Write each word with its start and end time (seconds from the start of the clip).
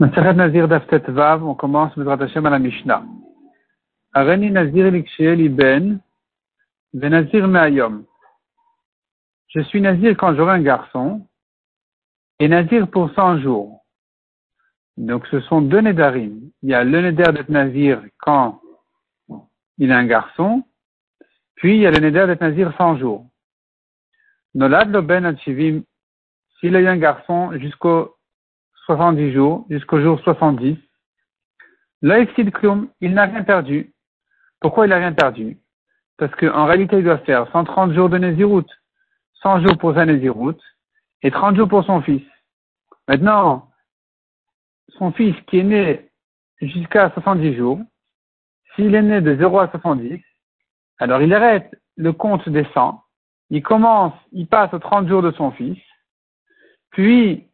Je 0.00 0.06
suis 9.60 9.80
Nazir 9.80 10.16
quand 10.16 10.34
j'aurai 10.34 10.52
un 10.52 10.62
garçon, 10.62 11.28
et 12.40 12.48
Nazir 12.48 12.88
pour 12.88 13.12
100 13.12 13.38
jours. 13.38 13.84
Donc 14.96 15.26
ce 15.28 15.38
sont 15.40 15.60
deux 15.60 15.80
Nedarim. 15.80 16.50
Il 16.62 16.70
y 16.70 16.74
a 16.74 16.82
le 16.82 17.00
Neder 17.00 17.32
d'être 17.32 17.48
Nazir 17.48 18.02
quand 18.18 18.60
il 19.78 19.92
a 19.92 19.98
un 19.98 20.06
garçon, 20.06 20.64
puis 21.54 21.76
il 21.76 21.82
y 21.82 21.86
a 21.86 21.92
le 21.92 21.98
Neder 21.98 22.26
d'être 22.26 22.40
Nazir 22.40 22.74
100 22.76 22.98
jours. 22.98 23.28
Nolad 24.54 24.90
lo 24.90 25.02
Ben 25.02 25.24
Adshivim, 25.24 25.82
s'il 26.58 26.74
a 26.74 26.80
eu 26.80 26.88
un 26.88 26.96
garçon 26.96 27.56
jusqu'au 27.58 28.16
70 28.86 29.32
jours, 29.32 29.66
jusqu'au 29.70 30.00
jour 30.00 30.20
70. 30.20 30.76
L'Aexid 32.02 32.50
Klum, 32.50 32.88
il 33.00 33.14
n'a 33.14 33.24
rien 33.24 33.42
perdu. 33.44 33.94
Pourquoi 34.60 34.86
il 34.86 34.90
n'a 34.90 34.96
rien 34.96 35.12
perdu? 35.12 35.58
Parce 36.18 36.34
qu'en 36.36 36.66
réalité, 36.66 36.98
il 36.98 37.04
doit 37.04 37.18
faire 37.18 37.50
130 37.50 37.92
jours 37.92 38.08
de 38.08 38.18
Nézirut, 38.18 38.66
100 39.42 39.62
jours 39.62 39.78
pour 39.78 39.94
sa 39.94 40.04
Nézirut, 40.04 40.56
et 41.22 41.30
30 41.30 41.56
jours 41.56 41.68
pour 41.68 41.84
son 41.84 42.02
fils. 42.02 42.22
Maintenant, 43.08 43.70
son 44.98 45.12
fils 45.12 45.34
qui 45.46 45.58
est 45.58 45.64
né 45.64 46.10
jusqu'à 46.60 47.10
70 47.10 47.56
jours, 47.56 47.80
s'il 48.74 48.94
est 48.94 49.02
né 49.02 49.20
de 49.20 49.36
0 49.36 49.58
à 49.58 49.68
70, 49.68 50.20
alors 50.98 51.22
il 51.22 51.32
arrête 51.34 51.74
le 51.96 52.12
compte 52.12 52.48
des 52.48 52.66
100, 52.74 53.02
il 53.50 53.62
commence, 53.62 54.14
il 54.32 54.46
passe 54.46 54.72
aux 54.72 54.78
30 54.78 55.08
jours 55.08 55.22
de 55.22 55.32
son 55.32 55.50
fils, 55.52 55.78
puis 56.90 57.48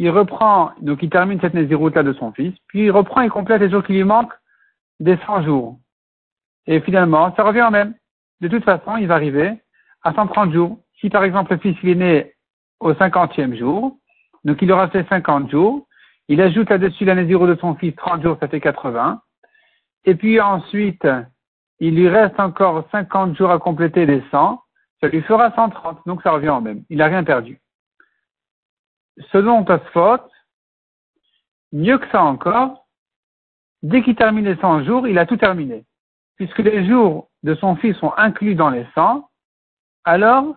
il 0.00 0.10
reprend, 0.10 0.70
donc 0.80 1.02
il 1.02 1.10
termine 1.10 1.40
cette 1.40 1.54
Nézirut-là 1.54 2.04
de 2.04 2.12
son 2.12 2.30
fils, 2.30 2.54
puis 2.68 2.84
il 2.84 2.90
reprend 2.92 3.22
et 3.22 3.28
complète 3.28 3.60
les 3.60 3.68
jours 3.68 3.82
qui 3.82 3.94
lui 3.94 4.04
manquent 4.04 4.38
des 5.00 5.18
100 5.26 5.42
jours. 5.42 5.76
Et 6.68 6.80
finalement, 6.80 7.34
ça 7.34 7.42
revient 7.42 7.62
en 7.62 7.72
même. 7.72 7.94
De 8.40 8.46
toute 8.46 8.62
façon, 8.62 8.96
il 8.96 9.08
va 9.08 9.16
arriver 9.16 9.58
à 10.04 10.14
130 10.14 10.52
jours. 10.52 10.78
Si 11.00 11.10
par 11.10 11.24
exemple 11.24 11.52
le 11.52 11.58
fils 11.58 11.76
est 11.82 11.96
né 11.96 12.32
au 12.78 12.92
50e 12.92 13.58
jour, 13.58 13.96
donc 14.44 14.62
il 14.62 14.70
aura 14.70 14.88
fait 14.88 15.04
50 15.08 15.50
jours, 15.50 15.88
il 16.28 16.40
ajoute 16.40 16.70
là-dessus 16.70 17.04
la 17.04 17.16
Nézirut 17.16 17.48
de 17.48 17.56
son 17.56 17.74
fils, 17.74 17.96
30 17.96 18.22
jours, 18.22 18.36
ça 18.38 18.46
fait 18.46 18.60
80. 18.60 19.20
Et 20.04 20.14
puis 20.14 20.40
ensuite, 20.40 21.08
il 21.80 21.96
lui 21.96 22.08
reste 22.08 22.38
encore 22.38 22.84
50 22.92 23.36
jours 23.36 23.50
à 23.50 23.58
compléter 23.58 24.06
les 24.06 24.22
100, 24.30 24.60
ça 25.00 25.08
lui 25.08 25.22
fera 25.22 25.52
130, 25.56 26.06
donc 26.06 26.22
ça 26.22 26.30
revient 26.30 26.50
en 26.50 26.60
même. 26.60 26.84
Il 26.88 26.98
n'a 26.98 27.06
rien 27.06 27.24
perdu 27.24 27.58
selon 29.32 29.64
Tosfot, 29.64 30.18
mieux 31.72 31.98
que 31.98 32.08
ça 32.10 32.22
encore, 32.22 32.86
dès 33.82 34.02
qu'il 34.02 34.16
termine 34.16 34.44
les 34.44 34.56
100 34.56 34.84
jours, 34.84 35.06
il 35.06 35.18
a 35.18 35.26
tout 35.26 35.36
terminé. 35.36 35.84
Puisque 36.36 36.58
les 36.58 36.86
jours 36.86 37.28
de 37.42 37.54
son 37.54 37.76
fils 37.76 37.96
sont 37.96 38.12
inclus 38.16 38.54
dans 38.54 38.70
les 38.70 38.86
100, 38.94 39.28
alors, 40.04 40.54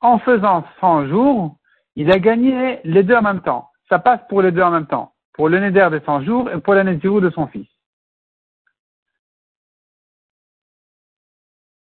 en 0.00 0.18
faisant 0.18 0.64
100 0.80 1.08
jours, 1.08 1.56
il 1.96 2.10
a 2.10 2.18
gagné 2.18 2.80
les 2.84 3.02
deux 3.02 3.14
en 3.14 3.22
même 3.22 3.42
temps. 3.42 3.70
Ça 3.88 3.98
passe 3.98 4.20
pour 4.28 4.42
les 4.42 4.52
deux 4.52 4.62
en 4.62 4.70
même 4.70 4.86
temps. 4.86 5.14
Pour 5.34 5.48
le 5.48 5.58
Neder 5.58 5.88
des 5.90 6.00
100 6.00 6.22
jours 6.22 6.50
et 6.50 6.60
pour 6.60 6.74
la 6.74 6.84
de 6.84 7.30
son 7.30 7.46
fils. 7.46 7.68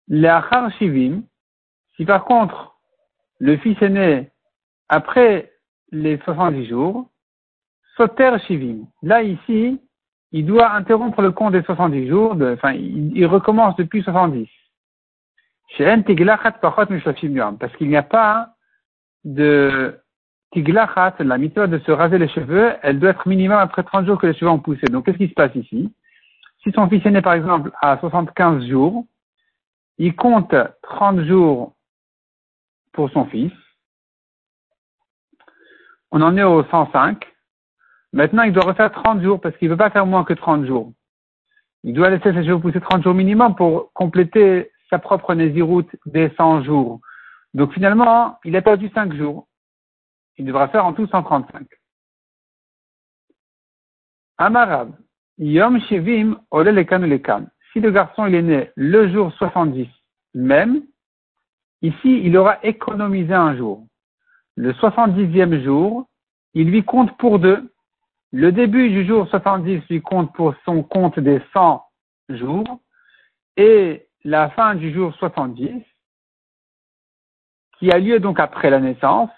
Les 0.08 0.28
Achar 0.28 0.70
Shivim, 0.73 1.23
si 1.97 2.05
par 2.05 2.25
contre, 2.25 2.77
le 3.39 3.56
fils 3.58 3.80
est 3.83 3.89
né 3.89 4.30
après 4.89 5.53
les 5.92 6.19
70 6.19 6.67
jours, 6.67 7.09
Soter 7.97 8.37
Shivim. 8.47 8.87
Là, 9.03 9.23
ici, 9.23 9.81
il 10.33 10.45
doit 10.45 10.73
interrompre 10.73 11.23
le 11.23 11.33
compte 11.33 11.53
des 11.53 11.62
70 11.62 12.09
jours, 12.09 12.37
enfin, 12.53 12.73
il, 12.73 13.25
recommence 13.27 13.77
depuis 13.77 14.03
70. 14.03 14.48
Parce 17.58 17.77
qu'il 17.77 17.89
n'y 17.89 17.97
a 17.97 18.02
pas 18.02 18.51
de 19.24 19.98
tiglachat, 20.52 21.14
la 21.20 21.39
méthode 21.39 21.70
de 21.70 21.79
se 21.79 21.91
raser 21.91 22.18
les 22.18 22.29
cheveux, 22.29 22.74
elle 22.83 22.98
doit 22.98 23.11
être 23.11 23.29
minimum 23.29 23.58
après 23.58 23.83
30 23.83 24.07
jours 24.07 24.18
que 24.18 24.27
les 24.27 24.35
cheveux 24.35 24.51
ont 24.51 24.58
poussé. 24.58 24.86
Donc, 24.86 25.07
qu'est-ce 25.07 25.18
qui 25.18 25.29
se 25.29 25.35
passe 25.35 25.55
ici? 25.55 25.92
Si 26.63 26.73
son 26.73 26.89
fils 26.89 27.05
est 27.07 27.11
né, 27.11 27.23
par 27.23 27.35
exemple, 27.35 27.70
à 27.80 27.98
75 27.98 28.67
jours, 28.67 29.07
il 29.98 30.14
compte 30.14 30.55
30 30.83 31.23
jours 31.23 31.74
pour 32.92 33.11
son 33.11 33.24
fils, 33.27 33.53
on 36.17 36.23
en 36.23 36.35
est 36.39 36.43
au 36.43 36.65
105. 36.65 37.27
Maintenant, 38.15 38.45
il 38.45 38.53
doit 38.55 38.65
refaire 38.65 38.91
30 38.91 39.21
jours 39.21 39.39
parce 39.39 39.55
qu'il 39.59 39.69
ne 39.69 39.75
veut 39.75 39.77
pas 39.77 39.91
faire 39.91 40.07
moins 40.07 40.25
que 40.25 40.33
30 40.33 40.65
jours. 40.65 40.95
Il 41.85 41.93
doit 41.93 42.09
laisser 42.09 42.33
ses 42.33 42.43
cheveux 42.43 42.59
pousser 42.59 42.81
30 42.81 43.03
jours 43.03 43.13
minimum 43.13 43.55
pour 43.55 43.93
compléter 43.93 44.71
sa 44.89 44.99
propre 44.99 45.35
Néziroute 45.35 45.95
des 46.07 46.31
100 46.39 46.63
jours. 46.63 47.01
Donc 47.53 47.75
finalement, 47.75 48.39
il 48.45 48.57
a 48.57 48.63
perdu 48.63 48.89
5 48.95 49.15
jours. 49.15 49.47
Il 50.39 50.47
devra 50.47 50.69
faire 50.69 50.87
en 50.87 50.95
tout 50.95 51.07
135. 51.07 51.67
Amarab, 54.39 54.95
Yom 55.37 55.79
Shevim 55.83 56.39
Ole 56.51 56.71
Lekan 56.71 57.01
Lekan. 57.01 57.45
Si 57.75 57.81
le 57.81 57.91
garçon 57.91 58.25
il 58.25 58.35
est 58.37 58.43
né 58.43 58.71
le 58.75 59.13
jour 59.13 59.33
70 59.35 59.87
même, 60.33 60.83
ici 61.83 62.23
il 62.25 62.39
aura 62.39 62.59
économisé 62.65 63.35
un 63.35 63.55
jour 63.55 63.87
le 64.56 64.72
70e 64.72 65.62
jour, 65.62 66.06
il 66.55 66.70
lui 66.70 66.84
compte 66.84 67.17
pour 67.18 67.39
deux. 67.39 67.72
Le 68.33 68.50
début 68.52 68.89
du 68.89 69.06
jour 69.06 69.28
70 69.28 69.83
lui 69.89 70.02
compte 70.02 70.34
pour 70.34 70.55
son 70.64 70.83
compte 70.83 71.18
des 71.20 71.40
100 71.52 71.84
jours 72.30 72.80
et 73.56 74.08
la 74.24 74.50
fin 74.50 74.74
du 74.74 74.92
jour 74.92 75.14
70, 75.14 75.83
qui 77.78 77.92
a 77.92 77.98
lieu 77.98 78.18
donc 78.18 78.40
après 78.40 78.70
la 78.70 78.80
naissance, 78.80 79.30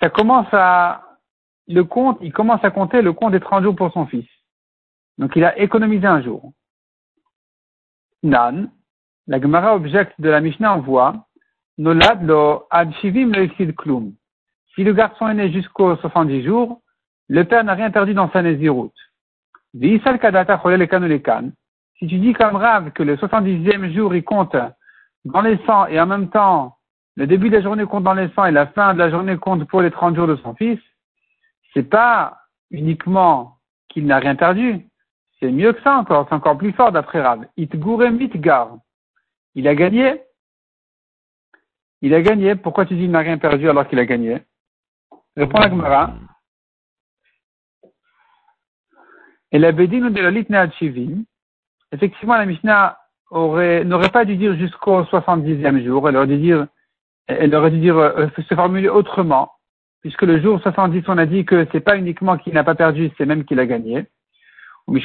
ça 0.00 0.08
commence 0.08 0.48
à, 0.52 1.18
le 1.68 1.84
compte, 1.84 2.18
il 2.22 2.32
commence 2.32 2.64
à 2.64 2.70
compter 2.70 3.02
le 3.02 3.12
compte 3.12 3.32
des 3.32 3.40
30 3.40 3.64
jours 3.64 3.76
pour 3.76 3.92
son 3.92 4.06
fils. 4.06 4.28
Donc 5.18 5.36
il 5.36 5.44
a 5.44 5.58
économisé 5.58 6.06
un 6.06 6.22
jour. 6.22 6.52
Nan, 8.22 8.70
la 9.26 9.40
Gemara 9.40 9.74
objecte 9.74 10.20
de 10.20 10.28
la 10.28 10.40
Mishnah 10.40 10.74
envoie 10.74 11.26
ad 12.70 12.92
shivim 13.00 13.32
klum. 13.76 14.12
Si 14.74 14.84
le 14.84 14.92
garçon 14.92 15.28
est 15.28 15.34
né 15.34 15.50
jusqu'aux 15.52 15.96
70 15.96 16.44
jours, 16.44 16.80
le 17.28 17.44
père 17.44 17.64
n'a 17.64 17.74
rien 17.74 17.90
perdu 17.90 18.14
dans 18.14 18.30
sa 18.30 18.42
nésiroute. 18.42 18.94
kadata 20.20 20.60
Si 21.98 22.06
tu 22.06 22.18
dis 22.18 22.32
comme 22.32 22.56
Rav 22.56 22.90
que 22.92 23.02
le 23.02 23.16
70e 23.16 23.92
jour 23.94 24.14
il 24.14 24.24
compte 24.24 24.56
dans 25.24 25.40
les 25.40 25.58
100 25.66 25.86
et 25.86 26.00
en 26.00 26.06
même 26.06 26.30
temps 26.30 26.76
le 27.16 27.26
début 27.26 27.50
de 27.50 27.56
la 27.56 27.62
journée 27.62 27.84
compte 27.86 28.04
dans 28.04 28.14
les 28.14 28.28
100 28.30 28.46
et 28.46 28.50
la 28.50 28.66
fin 28.68 28.94
de 28.94 28.98
la 28.98 29.10
journée 29.10 29.36
compte 29.36 29.66
pour 29.66 29.82
les 29.82 29.90
30 29.90 30.16
jours 30.16 30.26
de 30.26 30.36
son 30.36 30.54
fils, 30.54 30.80
c'est 31.74 31.88
pas 31.88 32.38
uniquement 32.70 33.58
qu'il 33.88 34.06
n'a 34.06 34.18
rien 34.18 34.34
perdu, 34.34 34.86
c'est 35.38 35.50
mieux 35.50 35.72
que 35.74 35.82
ça 35.82 35.96
encore, 35.96 36.26
c'est 36.28 36.34
encore 36.34 36.56
plus 36.56 36.72
fort 36.72 36.92
d'après 36.92 37.20
Rav. 37.20 37.46
Il 39.54 39.68
a 39.68 39.74
gagné 39.74 40.22
il 42.02 42.14
a 42.14 42.20
gagné. 42.20 42.56
Pourquoi 42.56 42.84
tu 42.84 42.94
dis 42.94 43.02
qu'il 43.02 43.10
n'a 43.10 43.20
rien 43.20 43.38
perdu 43.38 43.70
alors 43.70 43.88
qu'il 43.88 43.98
a 43.98 44.04
gagné? 44.04 44.42
Répond 45.36 45.58
la 45.58 45.70
Gemara. 45.70 46.14
Et 49.52 49.58
la 49.58 49.72
Bédine 49.72 50.10
de 50.10 50.20
la 50.20 50.30
Litna 50.30 50.66
effectivement, 51.92 52.36
la 52.36 52.46
Mishnah 52.46 52.98
n'aurait 53.30 54.10
pas 54.12 54.24
dû 54.24 54.36
dire 54.36 54.56
jusqu'au 54.56 55.02
70e 55.02 55.84
jour. 55.84 56.08
Elle 56.08 56.16
aurait 56.16 56.26
dû 56.26 56.38
dire, 56.38 56.66
elle 57.28 57.54
aurait 57.54 57.70
dû 57.70 57.78
dire, 57.80 57.96
euh, 57.96 58.28
se 58.36 58.54
formuler 58.54 58.88
autrement. 58.88 59.52
Puisque 60.00 60.22
le 60.22 60.40
jour 60.40 60.60
70, 60.60 61.04
on 61.06 61.18
a 61.18 61.26
dit 61.26 61.44
que 61.44 61.66
c'est 61.70 61.80
pas 61.80 61.96
uniquement 61.96 62.36
qu'il 62.36 62.54
n'a 62.54 62.64
pas 62.64 62.74
perdu, 62.74 63.10
c'est 63.16 63.26
même 63.26 63.44
qu'il 63.44 63.60
a 63.60 63.66
gagné. 63.66 64.06
Mais 64.88 65.00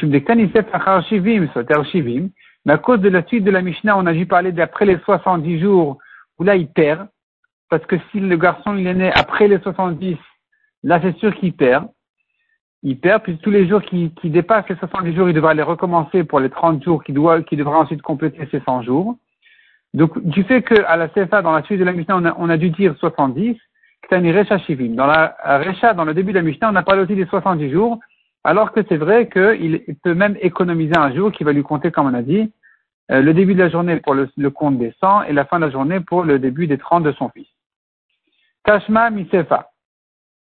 à 2.73 2.77
cause 2.77 2.99
de 2.99 3.09
la 3.09 3.23
suite 3.27 3.43
de 3.43 3.51
la 3.51 3.61
Mishnah, 3.61 3.97
on 3.97 4.05
a 4.07 4.13
dû 4.13 4.25
parler 4.25 4.51
d'après 4.51 4.85
les 4.85 4.97
70 4.97 5.59
jours 5.59 5.99
où 6.39 6.43
là 6.43 6.55
il 6.55 6.67
perd, 6.67 7.07
parce 7.69 7.85
que 7.85 7.95
si 8.11 8.19
le 8.19 8.37
garçon 8.37 8.75
il 8.75 8.87
est 8.87 8.93
né 8.93 9.11
après 9.13 9.47
les 9.47 9.59
70, 9.59 10.17
là 10.83 10.99
c'est 11.01 11.17
sûr 11.17 11.35
qu'il 11.35 11.53
perd. 11.53 11.87
Il 12.83 12.99
perd, 12.99 13.23
puis 13.23 13.37
tous 13.39 13.49
les 13.49 13.67
jours 13.67 13.81
qui, 13.81 14.11
qui 14.21 14.29
dépassent 14.29 14.69
les 14.69 14.75
70 14.75 15.15
jours, 15.15 15.29
il 15.29 15.33
devra 15.33 15.53
les 15.53 15.63
recommencer 15.63 16.23
pour 16.23 16.39
les 16.39 16.49
30 16.49 16.83
jours 16.83 17.03
qu'il 17.03 17.15
doit, 17.15 17.41
qui 17.41 17.57
devra 17.57 17.79
ensuite 17.79 18.01
compléter 18.03 18.47
ses 18.51 18.59
100 18.61 18.83
jours. 18.83 19.17
Donc, 19.93 20.19
du 20.23 20.43
fait 20.43 20.61
qu'à 20.61 20.95
la 20.95 21.07
CFA, 21.07 21.41
dans 21.41 21.53
la 21.53 21.63
suite 21.63 21.79
de 21.79 21.83
la 21.83 21.91
Mishnah, 21.91 22.17
on 22.17 22.25
a, 22.25 22.35
on 22.37 22.49
a 22.49 22.57
dû 22.57 22.69
dire 22.69 22.95
70, 22.99 23.57
Ktani 24.03 24.31
Recha 24.31 24.59
Shivim. 24.59 24.95
Dans 24.95 25.07
la 25.07 25.35
Recha, 25.43 25.93
dans 25.95 26.05
le 26.05 26.13
début 26.13 26.31
de 26.33 26.37
la 26.37 26.43
Mishnah, 26.43 26.69
on 26.71 26.75
a 26.75 26.83
parlé 26.83 27.01
aussi 27.01 27.15
des 27.15 27.25
70 27.25 27.71
jours, 27.71 27.99
alors 28.43 28.71
que 28.71 28.81
c'est 28.87 28.97
vrai 28.97 29.27
qu'il 29.27 29.83
peut 30.03 30.13
même 30.13 30.37
économiser 30.41 30.95
un 30.95 31.13
jour 31.13 31.31
qui 31.31 31.43
va 31.43 31.51
lui 31.51 31.63
compter, 31.63 31.91
comme 31.91 32.07
on 32.07 32.13
a 32.13 32.21
dit, 32.21 32.51
euh, 33.11 33.21
le 33.21 33.33
début 33.33 33.53
de 33.53 33.59
la 33.59 33.69
journée 33.69 33.97
pour 33.97 34.13
le, 34.13 34.49
compte 34.49 34.77
des 34.77 34.93
100 34.99 35.23
et 35.23 35.33
la 35.33 35.45
fin 35.45 35.59
de 35.59 35.65
la 35.65 35.71
journée 35.71 35.99
pour 35.99 36.23
le 36.23 36.39
début 36.39 36.67
des 36.67 36.77
30 36.77 37.03
de 37.03 37.11
son 37.13 37.29
fils. 37.29 37.47
Tashma 38.63 39.09
Misefa. 39.09 39.71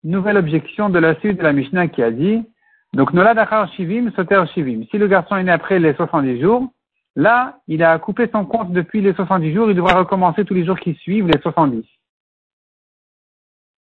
nouvelle 0.04 0.38
objection 0.38 0.90
de 0.90 1.00
la 1.00 1.16
suite 1.20 1.38
de 1.38 1.44
la 1.44 1.54
Mishnah 1.54 1.88
qui 1.88 2.02
a 2.02 2.12
dit, 2.12 2.44
donc 2.94 3.14
Nolad 3.14 3.38
Achar 3.38 3.72
Shivim, 3.74 4.12
Soter 4.16 4.44
Shivim. 4.54 4.86
Si 4.90 4.98
le 4.98 5.08
garçon 5.08 5.36
est 5.36 5.44
né 5.44 5.52
après 5.52 5.80
les 5.80 5.94
70 5.94 6.42
jours, 6.42 6.72
là, 7.16 7.60
il 7.68 7.84
a 7.84 8.00
coupé 8.00 8.28
son 8.32 8.46
compte 8.46 8.72
depuis 8.72 9.02
les 9.02 9.14
70 9.14 9.54
jours, 9.54 9.70
il 9.70 9.76
devra 9.76 10.00
recommencer 10.00 10.44
tous 10.44 10.54
les 10.54 10.66
jours 10.66 10.80
qui 10.80 10.96
suivent 10.96 11.28
les 11.28 11.40
70. 11.40 11.86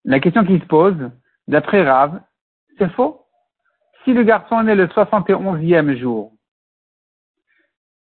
La 0.04 0.20
question 0.20 0.44
qui 0.44 0.58
se 0.58 0.66
pose, 0.66 1.10
d'après 1.48 1.82
Rav, 1.88 2.20
c'est 2.78 2.90
faux? 2.92 3.22
Si 4.04 4.12
le 4.12 4.24
garçon 4.24 4.60
est 4.60 4.64
né 4.64 4.74
le 4.74 4.88
71e 4.88 5.96
jour, 5.96 6.33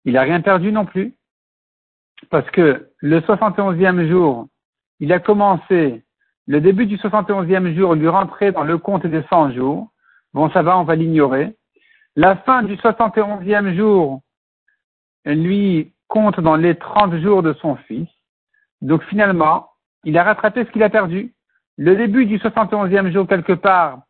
il 0.04 0.14
n'a 0.14 0.22
rien 0.22 0.40
perdu 0.40 0.72
non 0.72 0.84
plus. 0.84 1.14
Parce 2.30 2.48
que 2.50 2.90
le 2.98 3.20
71e 3.20 4.08
jour, 4.08 4.48
il 5.00 5.12
a 5.12 5.18
commencé, 5.18 6.02
le 6.46 6.60
début 6.60 6.86
du 6.86 6.96
71e 6.96 7.74
jour 7.74 7.94
lui 7.94 8.08
rentrait 8.08 8.52
dans 8.52 8.64
le 8.64 8.78
compte 8.78 9.06
des 9.06 9.22
100 9.30 9.52
jours. 9.52 9.88
Bon, 10.32 10.50
ça 10.50 10.62
va, 10.62 10.78
on 10.78 10.84
va 10.84 10.94
l'ignorer. 10.94 11.56
La 12.16 12.36
fin 12.36 12.62
du 12.62 12.76
71e 12.76 13.74
jour, 13.76 14.20
lui 15.24 15.92
compte 16.08 16.40
dans 16.40 16.56
les 16.56 16.76
30 16.76 17.16
jours 17.16 17.42
de 17.42 17.52
son 17.54 17.76
fils. 17.76 18.08
Donc 18.82 19.02
finalement, 19.04 19.70
il 20.04 20.18
a 20.18 20.24
rattrapé 20.24 20.64
ce 20.64 20.70
qu'il 20.70 20.82
a 20.82 20.90
perdu. 20.90 21.34
Le 21.76 21.96
début 21.96 22.26
du 22.26 22.38
71e 22.38 23.10
jour, 23.10 23.26
quelque 23.26 23.54
part, 23.54 24.02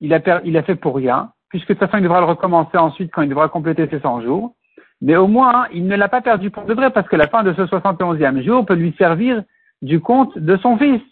il 0.00 0.14
a, 0.14 0.40
il 0.44 0.56
a 0.56 0.62
fait 0.62 0.74
pour 0.74 0.96
rien, 0.96 1.32
puisque 1.48 1.68
de 1.68 1.74
toute 1.74 1.86
façon, 1.86 1.98
il 1.98 2.02
devra 2.02 2.20
le 2.20 2.26
recommencer 2.26 2.76
ensuite 2.76 3.12
quand 3.12 3.22
il 3.22 3.28
devra 3.28 3.48
compléter 3.48 3.88
ses 3.88 4.00
100 4.00 4.22
jours. 4.22 4.54
Mais 5.00 5.16
au 5.16 5.28
moins, 5.28 5.68
il 5.72 5.86
ne 5.86 5.96
l'a 5.96 6.08
pas 6.08 6.20
perdu 6.20 6.50
pour 6.50 6.64
de 6.64 6.74
vrai, 6.74 6.90
parce 6.90 7.08
que 7.08 7.16
la 7.16 7.28
fin 7.28 7.42
de 7.42 7.52
ce 7.52 7.62
71e 7.62 8.42
jour 8.42 8.66
peut 8.66 8.74
lui 8.74 8.94
servir 8.98 9.42
du 9.82 10.00
compte 10.00 10.36
de 10.38 10.56
son 10.56 10.76
fils. 10.76 11.02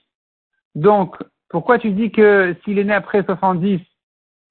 Donc, 0.75 1.17
pourquoi 1.49 1.79
tu 1.79 1.91
dis 1.93 2.11
que 2.11 2.56
s'il 2.65 2.79
est 2.79 2.85
né 2.85 2.93
après 2.93 3.23
70, 3.23 3.81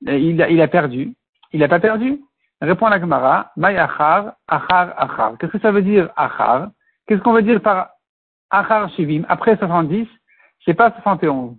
eh, 0.07 0.19
il 0.19 0.41
a, 0.41 0.49
il 0.49 0.61
a 0.61 0.67
perdu? 0.67 1.13
Il 1.51 1.59
n'a 1.59 1.67
pas 1.67 1.79
perdu? 1.79 2.21
Répond 2.61 2.87
la 2.87 2.99
Gemara, 2.99 3.51
May 3.57 3.77
achar, 3.77 4.33
achar, 4.47 4.93
achar. 4.97 5.37
Qu'est-ce 5.37 5.51
que 5.51 5.59
ça 5.59 5.71
veut 5.71 5.81
dire 5.81 6.09
achar? 6.15 6.69
Qu'est-ce 7.05 7.21
qu'on 7.21 7.33
veut 7.33 7.41
dire 7.41 7.61
par 7.61 7.89
achar 8.49 8.89
shivim 8.95 9.23
Après 9.27 9.57
70, 9.57 10.07
c'est 10.63 10.73
pas 10.73 10.91
71. 10.91 11.55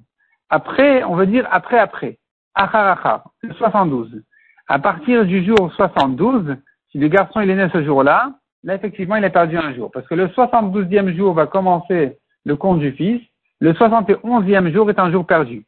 Après, 0.48 1.04
on 1.04 1.14
veut 1.14 1.26
dire 1.26 1.46
après, 1.50 1.78
après. 1.78 2.18
Achar, 2.54 2.98
achar. 2.98 3.24
72. 3.58 4.22
À 4.68 4.78
partir 4.78 5.26
du 5.26 5.44
jour 5.44 5.72
72, 5.74 6.56
le 6.98 7.08
garçon 7.08 7.40
il 7.40 7.50
est 7.50 7.56
né 7.56 7.68
ce 7.72 7.82
jour-là, 7.84 8.32
là 8.64 8.74
effectivement 8.74 9.16
il 9.16 9.24
a 9.24 9.30
perdu 9.30 9.56
un 9.56 9.74
jour. 9.74 9.90
Parce 9.92 10.06
que 10.06 10.14
le 10.14 10.28
72e 10.28 11.14
jour 11.16 11.34
va 11.34 11.46
commencer 11.46 12.18
le 12.44 12.56
compte 12.56 12.78
du 12.78 12.92
fils, 12.92 13.22
le 13.60 13.72
71e 13.72 14.72
jour 14.72 14.90
est 14.90 14.98
un 14.98 15.10
jour 15.10 15.26
perdu. 15.26 15.66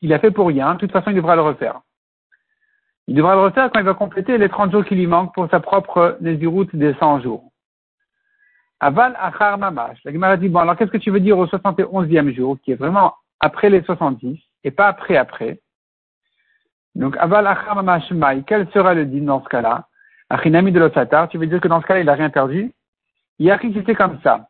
Il 0.00 0.12
a 0.12 0.18
fait 0.18 0.30
pour 0.30 0.48
rien, 0.48 0.74
de 0.74 0.78
toute 0.78 0.92
façon 0.92 1.10
il 1.10 1.16
devra 1.16 1.36
le 1.36 1.42
refaire. 1.42 1.80
Il 3.06 3.14
devra 3.14 3.34
le 3.34 3.42
refaire 3.42 3.70
quand 3.70 3.80
il 3.80 3.84
va 3.84 3.94
compléter 3.94 4.38
les 4.38 4.48
30 4.48 4.72
jours 4.72 4.84
qui 4.84 4.94
lui 4.94 5.06
manquent 5.06 5.34
pour 5.34 5.48
sa 5.50 5.60
propre 5.60 6.18
route 6.46 6.74
des 6.74 6.94
100 6.94 7.20
jours. 7.20 7.50
Aval 8.80 9.16
achar 9.18 9.58
mamash. 9.58 9.98
La 10.04 10.12
Gemara 10.12 10.36
dit, 10.36 10.48
bon, 10.48 10.60
alors 10.60 10.76
qu'est-ce 10.76 10.90
que 10.90 10.98
tu 10.98 11.10
veux 11.10 11.20
dire 11.20 11.38
au 11.38 11.46
71e 11.46 12.34
jour, 12.34 12.58
qui 12.62 12.72
est 12.72 12.76
vraiment 12.76 13.14
après 13.40 13.70
les 13.70 13.82
70, 13.82 14.38
et 14.64 14.70
pas 14.70 14.88
après 14.88 15.16
après? 15.16 15.60
Donc, 16.94 17.16
aval 17.18 17.46
achar 17.46 17.76
mamash 17.76 18.10
mai, 18.10 18.42
quel 18.46 18.68
sera 18.70 18.94
le 18.94 19.06
din 19.06 19.24
dans 19.24 19.42
ce 19.42 19.48
cas-là? 19.48 19.86
Achinami 20.34 20.72
de 20.72 20.80
l'Otsatar, 20.80 21.28
tu 21.28 21.38
veux 21.38 21.46
dire 21.46 21.60
que 21.60 21.68
dans 21.68 21.80
ce 21.80 21.86
cas-là, 21.86 22.00
il 22.00 22.06
n'a 22.06 22.14
rien 22.14 22.28
perdu? 22.28 22.72
Yari, 23.38 23.72
c'était 23.72 23.94
comme 23.94 24.18
ça. 24.22 24.48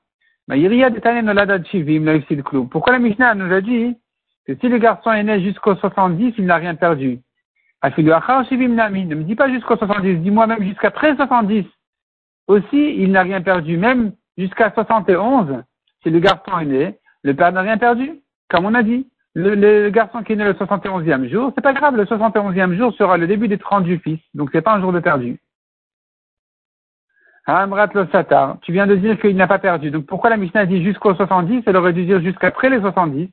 Pourquoi 2.71 2.93
la 2.93 2.99
Mishnah 2.99 3.35
nous 3.35 3.53
a 3.53 3.61
dit 3.61 3.97
que 4.47 4.55
si 4.57 4.69
le 4.69 4.79
garçon 4.79 5.13
est 5.13 5.23
né 5.23 5.43
jusqu'au 5.43 5.75
70, 5.75 6.35
il 6.39 6.47
n'a 6.47 6.57
rien 6.57 6.75
perdu? 6.75 7.21
Ne 7.83 9.15
me 9.15 9.23
dis 9.25 9.35
pas 9.35 9.51
jusqu'au 9.51 9.77
70, 9.77 10.17
dis-moi 10.17 10.47
même 10.47 10.63
jusqu'après 10.63 11.17
70. 11.17 11.67
Aussi, 12.47 12.95
il 12.97 13.13
n'a 13.13 13.23
rien 13.23 13.43
perdu. 13.43 13.77
Même 13.77 14.13
jusqu'à 14.39 14.71
71, 14.71 15.63
si 16.03 16.11
le 16.11 16.19
garçon 16.19 16.59
est 16.61 16.67
né, 16.67 16.99
le 17.23 17.35
père 17.35 17.53
n'a 17.53 17.61
rien 17.61 17.77
perdu. 17.77 18.21
Comme 18.49 18.65
on 18.65 18.75
a 18.75 18.83
dit, 18.83 19.07
le, 19.35 19.91
garçon 19.91 20.23
qui 20.23 20.33
est 20.33 20.37
né 20.37 20.45
le 20.45 20.55
71e 20.55 21.29
jour, 21.29 21.53
c'est 21.55 21.63
pas 21.63 21.75
grave, 21.75 21.97
le 21.97 22.05
71e 22.05 22.75
jour 22.75 22.95
sera 22.95 23.19
le 23.19 23.27
début 23.27 23.49
des 23.49 23.59
30 23.59 23.85
du 23.85 23.99
fils. 23.99 24.21
Donc 24.33 24.51
c'est 24.53 24.63
pas 24.63 24.75
un 24.75 24.81
jour 24.81 24.93
de 24.93 25.01
perdu. 25.01 25.39
Amrat 27.47 27.91
le 27.95 28.07
satar. 28.11 28.57
Tu 28.63 28.73
viens 28.73 28.87
de 28.87 28.97
dire 28.97 29.21
qu'il 29.21 29.37
n'a 29.37 29.47
pas 29.47 29.59
perdu. 29.59 29.91
Donc 29.91 30.07
pourquoi 30.07 30.31
la 30.31 30.37
Mishnah 30.37 30.67
dit 30.67 30.83
jusqu'au 30.83 31.15
70 31.15 31.63
Elle 31.67 31.77
aurait 31.77 31.93
dû 31.93 32.05
dire 32.05 32.21
jusqu'après 32.21 32.71
les 32.71 32.81
70. 32.81 33.29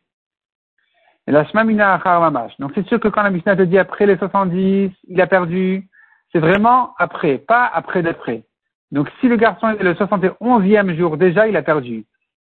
Et 1.27 1.31
la 1.31 1.45
Shmamina 1.45 2.01
Mamash. 2.03 2.57
Donc 2.59 2.71
c'est 2.75 2.85
sûr 2.87 2.99
que 2.99 3.07
quand 3.07 3.23
la 3.23 3.29
Mishnah 3.29 3.55
te 3.55 3.61
dit 3.61 3.77
après 3.77 4.05
les 4.05 4.17
70, 4.17 4.91
il 5.07 5.21
a 5.21 5.27
perdu, 5.27 5.87
c'est 6.31 6.39
vraiment 6.39 6.93
après, 6.97 7.37
pas 7.37 7.69
après 7.73 8.01
d'après. 8.01 8.43
Donc 8.91 9.09
si 9.19 9.27
le 9.27 9.37
garçon 9.37 9.69
est 9.69 9.83
le 9.83 9.93
71e 9.93 10.97
jour, 10.97 11.17
déjà 11.17 11.47
il 11.47 11.55
a 11.55 11.61
perdu. 11.61 12.05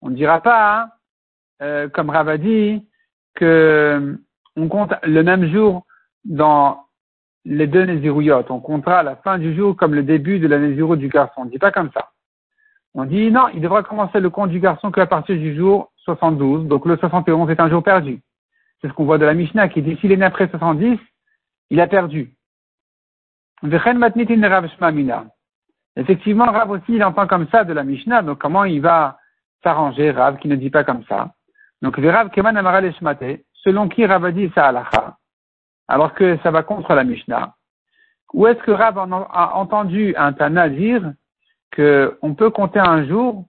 On 0.03 0.11
ne 0.11 0.15
dira 0.15 0.41
pas, 0.41 0.83
hein, 0.83 0.89
euh, 1.63 1.89
comme 1.89 2.11
Ravadi, 2.11 2.87
que 3.35 4.19
on 4.57 4.69
compte 4.69 4.95
le 5.03 5.23
même 5.23 5.51
jour 5.51 5.85
dans 6.25 6.85
les 7.49 7.67
deux 7.67 7.85
Nézirouyotes. 7.85 8.51
On 8.51 8.61
comptera 8.61 9.03
la 9.03 9.17
fin 9.17 9.39
du 9.39 9.55
jour 9.55 9.75
comme 9.77 9.95
le 9.95 10.03
début 10.03 10.39
de 10.39 10.47
la 10.47 10.59
Nézirou 10.59 10.97
du 10.97 11.09
garçon. 11.09 11.43
On 11.43 11.45
ne 11.47 11.51
dit 11.51 11.59
pas 11.59 11.73
comme 11.73 11.91
ça. 11.93 12.11
On 12.95 13.05
dit 13.05 13.31
non, 13.31 13.49
il 13.55 13.61
devra 13.61 13.83
commencer 13.83 14.21
le 14.21 14.31
compte 14.31 14.51
du 14.51 14.61
garçon 14.61 14.91
qu'à 14.91 15.07
partir 15.07 15.37
du 15.37 15.57
jour 15.57 15.91
72. 16.05 16.67
Donc 16.67 16.85
le 16.85 16.97
71 16.97 17.51
est 17.51 17.61
un 17.61 17.71
jour 17.71 17.83
perdu. 17.83 18.21
C'est 18.81 18.89
ce 18.89 18.93
qu'on 18.93 19.05
voit 19.05 19.19
de 19.19 19.25
la 19.25 19.35
Mishnah 19.35 19.69
qui 19.69 19.83
dit 19.83 19.97
s'il 19.97 20.13
est 20.13 20.17
né 20.17 20.25
après 20.25 20.49
70, 20.49 20.99
il 21.71 21.81
a 21.81 21.87
perdu. 21.87 22.35
Effectivement, 25.97 26.45
Rav 26.45 26.71
aussi, 26.71 26.93
il 26.93 27.03
entend 27.03 27.27
comme 27.27 27.49
ça 27.49 27.65
de 27.65 27.73
la 27.73 27.83
Mishnah, 27.83 28.23
donc 28.23 28.39
comment 28.39 28.65
il 28.65 28.81
va 28.81 29.19
s'arranger, 29.65 30.13
Rav, 30.13 30.39
qui 30.39 30.47
ne 30.47 30.55
dit 30.55 30.71
pas 30.71 30.85
comme 30.85 31.03
ça? 31.09 31.35
Donc, 31.83 31.97
Rav 31.97 32.31
Keman 32.31 32.57
selon 33.53 33.89
qui 33.89 34.07
Rav 34.07 34.25
a 34.25 34.31
dit 34.31 34.51
ça 34.55 34.67
à 34.67 35.08
alors 35.89 36.15
que 36.15 36.39
ça 36.43 36.51
va 36.51 36.63
contre 36.63 36.95
la 36.95 37.05
Mishnah. 37.05 37.55
Ou 38.35 38.47
est-ce 38.47 38.63
que 38.63 38.71
Rav 38.71 38.99
a 38.99 39.57
entendu 39.57 40.15
un 40.17 40.33
Tana 40.33 40.69
dire 40.69 41.13
qu'on 41.75 42.35
peut 42.35 42.51
compter 42.51 42.79
un 42.79 43.07
jour 43.07 43.47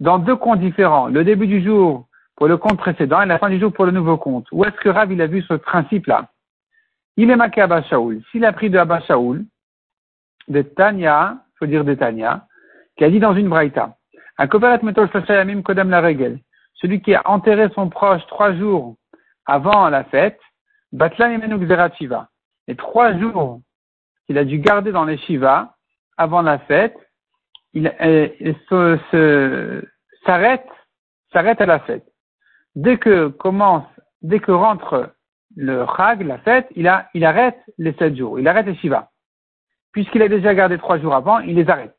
dans 0.00 0.18
deux 0.18 0.36
comptes 0.36 0.60
différents. 0.60 1.06
Le 1.06 1.24
début 1.24 1.46
du 1.46 1.62
jour 1.62 2.06
pour 2.36 2.46
le 2.46 2.56
compte 2.56 2.78
précédent 2.78 3.22
et 3.22 3.26
la 3.26 3.38
fin 3.38 3.48
du 3.48 3.58
jour 3.58 3.72
pour 3.72 3.86
le 3.86 3.92
nouveau 3.92 4.16
compte? 4.16 4.46
Où 4.52 4.64
est-ce 4.64 4.76
que 4.76 4.88
Rav 4.88 5.10
il 5.12 5.22
a 5.22 5.26
vu 5.26 5.42
ce 5.42 5.54
principe-là? 5.54 6.28
Il 7.16 7.30
est 7.30 7.36
marqué 7.36 7.60
Abba 7.60 7.82
Shaoul. 7.82 8.22
S'il 8.30 8.44
a 8.44 8.52
pris 8.52 8.70
de 8.70 8.78
Abba 8.78 9.00
Shaoul, 9.00 9.44
de 10.48 10.62
Tanya, 10.62 11.38
faut 11.58 11.66
dire 11.66 11.84
de 11.84 11.94
Tanya, 11.94 12.46
qui 12.96 13.04
a 13.04 13.10
dit 13.10 13.20
dans 13.20 13.34
une 13.34 13.48
braïta, 13.48 13.96
Kodem 14.48 15.90
la 15.90 16.02
celui 16.74 17.00
qui 17.00 17.14
a 17.14 17.22
enterré 17.26 17.68
son 17.74 17.88
proche 17.88 18.26
trois 18.26 18.54
jours 18.54 18.96
avant 19.46 19.88
la 19.88 20.04
fête, 20.04 20.40
Batlan 20.92 21.30
Yemenu 21.32 21.58
Xerachiva. 21.58 22.28
Et 22.68 22.76
trois 22.76 23.16
jours 23.18 23.60
qu'il 24.26 24.38
a 24.38 24.44
dû 24.44 24.58
garder 24.58 24.92
dans 24.92 25.04
les 25.04 25.18
Shiva 25.18 25.74
avant 26.16 26.42
la 26.42 26.58
fête, 26.60 26.96
il, 27.74 27.90
s'arrête, 30.24 30.68
s'arrête 31.32 31.60
à 31.60 31.66
la 31.66 31.80
fête 31.80 32.12
dès 32.74 32.98
que 32.98 33.28
commence, 33.28 33.86
dès 34.22 34.40
que 34.40 34.52
rentre 34.52 35.14
le 35.56 35.84
Chag, 35.96 36.22
la 36.22 36.38
fête, 36.38 36.68
il, 36.74 36.86
arrête 36.86 37.58
les 37.78 37.92
sept 37.94 38.16
jours, 38.16 38.38
il 38.38 38.48
arrête 38.48 38.66
les 38.66 38.76
Shiva. 38.76 39.10
Puisqu'il 39.92 40.22
a 40.22 40.28
déjà 40.28 40.54
gardé 40.54 40.78
trois 40.78 40.98
jours 40.98 41.14
avant, 41.14 41.40
il 41.40 41.56
les 41.56 41.68
arrête. 41.68 41.96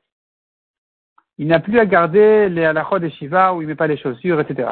Il 1.37 1.47
n'a 1.47 1.59
plus 1.59 1.79
à 1.79 1.85
garder 1.85 2.49
les 2.49 2.65
halachot 2.65 2.99
des 2.99 3.11
Shiva 3.11 3.53
où 3.53 3.61
il 3.61 3.67
met 3.67 3.75
pas 3.75 3.87
les 3.87 3.97
chaussures, 3.97 4.39
etc. 4.39 4.69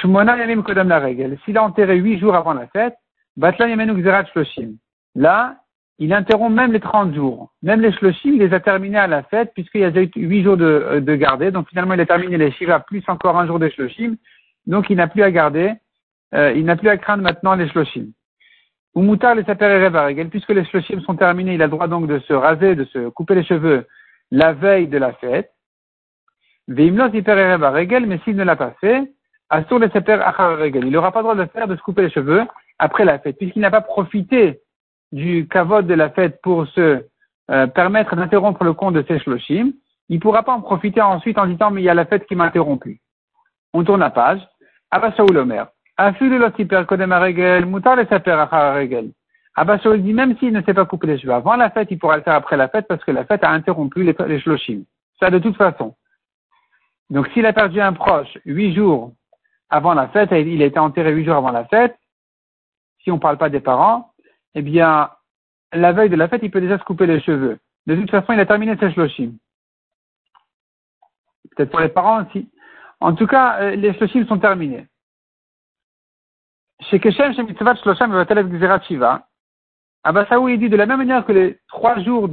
Shmona 0.00 0.36
yamim 0.36 0.62
kodam 0.62 0.88
la 0.88 0.98
règle. 0.98 1.38
S'il 1.44 1.58
a 1.58 1.62
enterré 1.62 1.96
huit 1.96 2.18
jours 2.18 2.34
avant 2.34 2.54
la 2.54 2.66
fête, 2.68 2.94
batlan 3.36 3.68
yamenu 3.68 4.00
gzerat 4.02 4.26
shloshim. 4.26 4.76
Là, 5.14 5.56
il 5.98 6.12
interrompt 6.12 6.54
même 6.54 6.72
les 6.72 6.80
30 6.80 7.14
jours. 7.14 7.52
Même 7.62 7.80
les 7.80 7.92
shloshim, 7.92 8.32
il 8.34 8.38
les 8.38 8.54
a 8.54 8.60
terminés 8.60 8.98
à 8.98 9.06
la 9.06 9.22
fête, 9.22 9.52
puisqu'il 9.54 9.82
y 9.82 9.84
a 9.84 9.90
8 9.90 10.42
jours 10.42 10.56
de, 10.56 10.64
euh, 10.64 11.00
de 11.00 11.14
garder. 11.14 11.50
Donc 11.50 11.68
finalement, 11.68 11.94
il 11.94 12.00
a 12.00 12.06
terminé 12.06 12.36
les 12.36 12.50
shiva 12.52 12.80
plus 12.80 13.02
encore 13.08 13.38
un 13.38 13.46
jour 13.46 13.58
des 13.58 13.70
shloshim. 13.70 14.16
Donc 14.66 14.90
il 14.90 14.96
n'a 14.96 15.08
plus 15.08 15.22
à 15.22 15.30
garder, 15.30 15.72
euh, 16.34 16.52
il 16.54 16.64
n'a 16.64 16.76
plus 16.76 16.88
à 16.88 16.96
craindre 16.96 17.22
maintenant 17.22 17.54
les 17.54 17.68
shloshim. 17.68 18.06
Ou 18.94 19.02
moutar 19.02 19.34
les 19.34 19.44
saper 19.44 19.90
puisque 20.30 20.50
les 20.50 20.64
shloshim 20.64 21.00
sont 21.00 21.16
terminés, 21.16 21.54
il 21.54 21.62
a 21.62 21.66
le 21.66 21.70
droit 21.70 21.88
donc 21.88 22.06
de 22.06 22.18
se 22.20 22.32
raser, 22.32 22.74
de 22.74 22.84
se 22.84 23.08
couper 23.08 23.34
les 23.34 23.44
cheveux 23.44 23.86
la 24.32 24.54
veille 24.54 24.88
de 24.88 24.98
la 24.98 25.12
fête. 25.12 25.52
Veimlos 26.66 27.10
regel, 27.10 28.06
mais 28.06 28.18
s'il 28.24 28.34
ne 28.34 28.44
l'a 28.44 28.56
pas 28.56 28.74
fait, 28.80 29.12
les 29.52 29.90
saper 29.90 30.18
Il 30.74 30.90
n'aura 30.90 31.12
pas 31.12 31.20
le 31.20 31.24
droit 31.24 31.34
de 31.34 31.42
le 31.42 31.48
faire, 31.48 31.68
de 31.68 31.76
se 31.76 31.82
couper 31.82 32.02
les 32.02 32.10
cheveux 32.10 32.42
après 32.78 33.04
la 33.04 33.18
fête, 33.18 33.36
puisqu'il 33.38 33.60
n'a 33.60 33.70
pas 33.70 33.80
profité 33.80 34.60
du 35.12 35.46
kavod 35.48 35.86
de 35.86 35.94
la 35.94 36.10
fête 36.10 36.40
pour 36.42 36.66
se 36.68 37.04
euh, 37.50 37.66
permettre 37.66 38.16
d'interrompre 38.16 38.64
le 38.64 38.72
compte 38.72 38.94
de 38.94 39.04
ses 39.06 39.18
shloshim, 39.18 39.72
il 40.08 40.16
ne 40.16 40.20
pourra 40.20 40.42
pas 40.42 40.52
en 40.52 40.60
profiter 40.60 41.00
ensuite 41.00 41.38
en 41.38 41.46
disant 41.46 41.70
mais 41.70 41.82
il 41.82 41.84
y 41.84 41.88
a 41.88 41.94
la 41.94 42.06
fête 42.06 42.26
qui 42.26 42.34
m'a 42.34 42.44
interrompu. 42.44 43.00
On 43.72 43.84
tourne 43.84 44.00
la 44.00 44.10
page. 44.10 44.40
Abba 44.90 45.12
Shaul 45.12 45.36
Omer. 45.36 45.66
Mutar 45.98 47.96
le. 47.96 49.10
Abba 49.54 49.78
Shaul 49.78 50.02
dit, 50.02 50.12
même 50.12 50.36
s'il 50.38 50.52
ne 50.52 50.62
s'est 50.62 50.74
pas 50.74 50.86
coupé 50.86 51.06
les 51.06 51.18
cheveux 51.18 51.34
avant 51.34 51.56
la 51.56 51.70
fête, 51.70 51.88
il 51.90 51.98
pourra 51.98 52.16
le 52.16 52.22
faire 52.22 52.34
après 52.34 52.56
la 52.56 52.68
fête 52.68 52.86
parce 52.88 53.04
que 53.04 53.10
la 53.10 53.24
fête 53.24 53.44
a 53.44 53.50
interrompu 53.50 54.02
les, 54.02 54.14
les 54.26 54.40
shloshim. 54.40 54.82
Ça, 55.20 55.30
de 55.30 55.38
toute 55.38 55.56
façon. 55.56 55.94
Donc, 57.10 57.28
s'il 57.28 57.44
a 57.44 57.52
perdu 57.52 57.80
un 57.80 57.92
proche 57.92 58.38
huit 58.46 58.74
jours 58.74 59.12
avant 59.72 59.94
la 59.94 60.08
fête, 60.08 60.30
il 60.32 60.62
a 60.62 60.66
été 60.66 60.78
enterré 60.78 61.12
huit 61.12 61.24
jours 61.24 61.36
avant 61.36 61.50
la 61.50 61.64
fête, 61.64 61.98
si 63.02 63.10
on 63.10 63.14
ne 63.14 63.20
parle 63.20 63.38
pas 63.38 63.48
des 63.48 63.60
parents, 63.60 64.12
eh 64.54 64.60
bien, 64.60 65.10
la 65.72 65.92
veille 65.92 66.10
de 66.10 66.16
la 66.16 66.28
fête, 66.28 66.42
il 66.42 66.50
peut 66.50 66.60
déjà 66.60 66.78
se 66.78 66.84
couper 66.84 67.06
les 67.06 67.20
cheveux. 67.20 67.58
De 67.86 67.96
toute 67.96 68.10
façon, 68.10 68.34
il 68.34 68.40
a 68.40 68.46
terminé 68.46 68.76
ses 68.76 68.92
shloshim. 68.92 69.32
Peut-être 71.56 71.70
pour 71.70 71.80
les 71.80 71.88
parents 71.88 72.22
aussi. 72.22 72.50
En 73.00 73.14
tout 73.14 73.26
cas, 73.26 73.60
euh, 73.62 73.74
les 73.74 73.94
shloshim 73.94 74.26
sont 74.26 74.38
terminés. 74.38 74.86
Chez 76.90 77.00
Keshem, 77.00 77.32
chez 77.34 77.42
Mitzvah 77.42 77.74
Shlosham, 77.76 78.12
Shiva, 78.82 79.26
Abbasaou, 80.04 80.48
il 80.50 80.58
dit 80.58 80.68
de 80.68 80.76
la 80.76 80.84
même 80.84 80.98
manière 80.98 81.24
que 81.24 81.32
les 81.32 81.58
trois 81.68 81.98
jours 82.00 82.28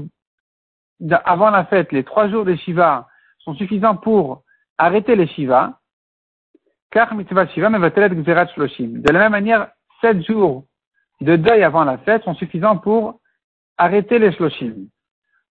avant 1.24 1.52
la 1.52 1.64
fête, 1.66 1.94
les 1.94 2.04
trois 2.04 2.28
jours 2.28 2.44
de 2.44 2.56
Shiva 2.56 3.08
sont 3.40 3.54
suffisants 3.54 3.96
pour 3.96 4.44
arrêter 4.78 5.16
les 5.16 5.28
Shiva, 5.28 5.79
car 6.92 7.14
Mitzvah 7.14 7.48
Shiva, 7.48 7.70
Gzerat 7.70 8.48
Shloshim. 8.48 9.02
De 9.02 9.14
la 9.14 9.20
même 9.20 9.32
manière, 9.32 9.68
sept 10.02 10.26
jours 10.26 10.66
de 11.22 11.36
deuil 11.36 11.64
avant 11.64 11.84
la 11.84 11.98
fête 12.00 12.24
sont 12.24 12.36
suffisants 12.36 12.78
pour 12.78 13.20
arrêter 13.78 14.20
les 14.20 14.32
shloshim. 14.34 14.74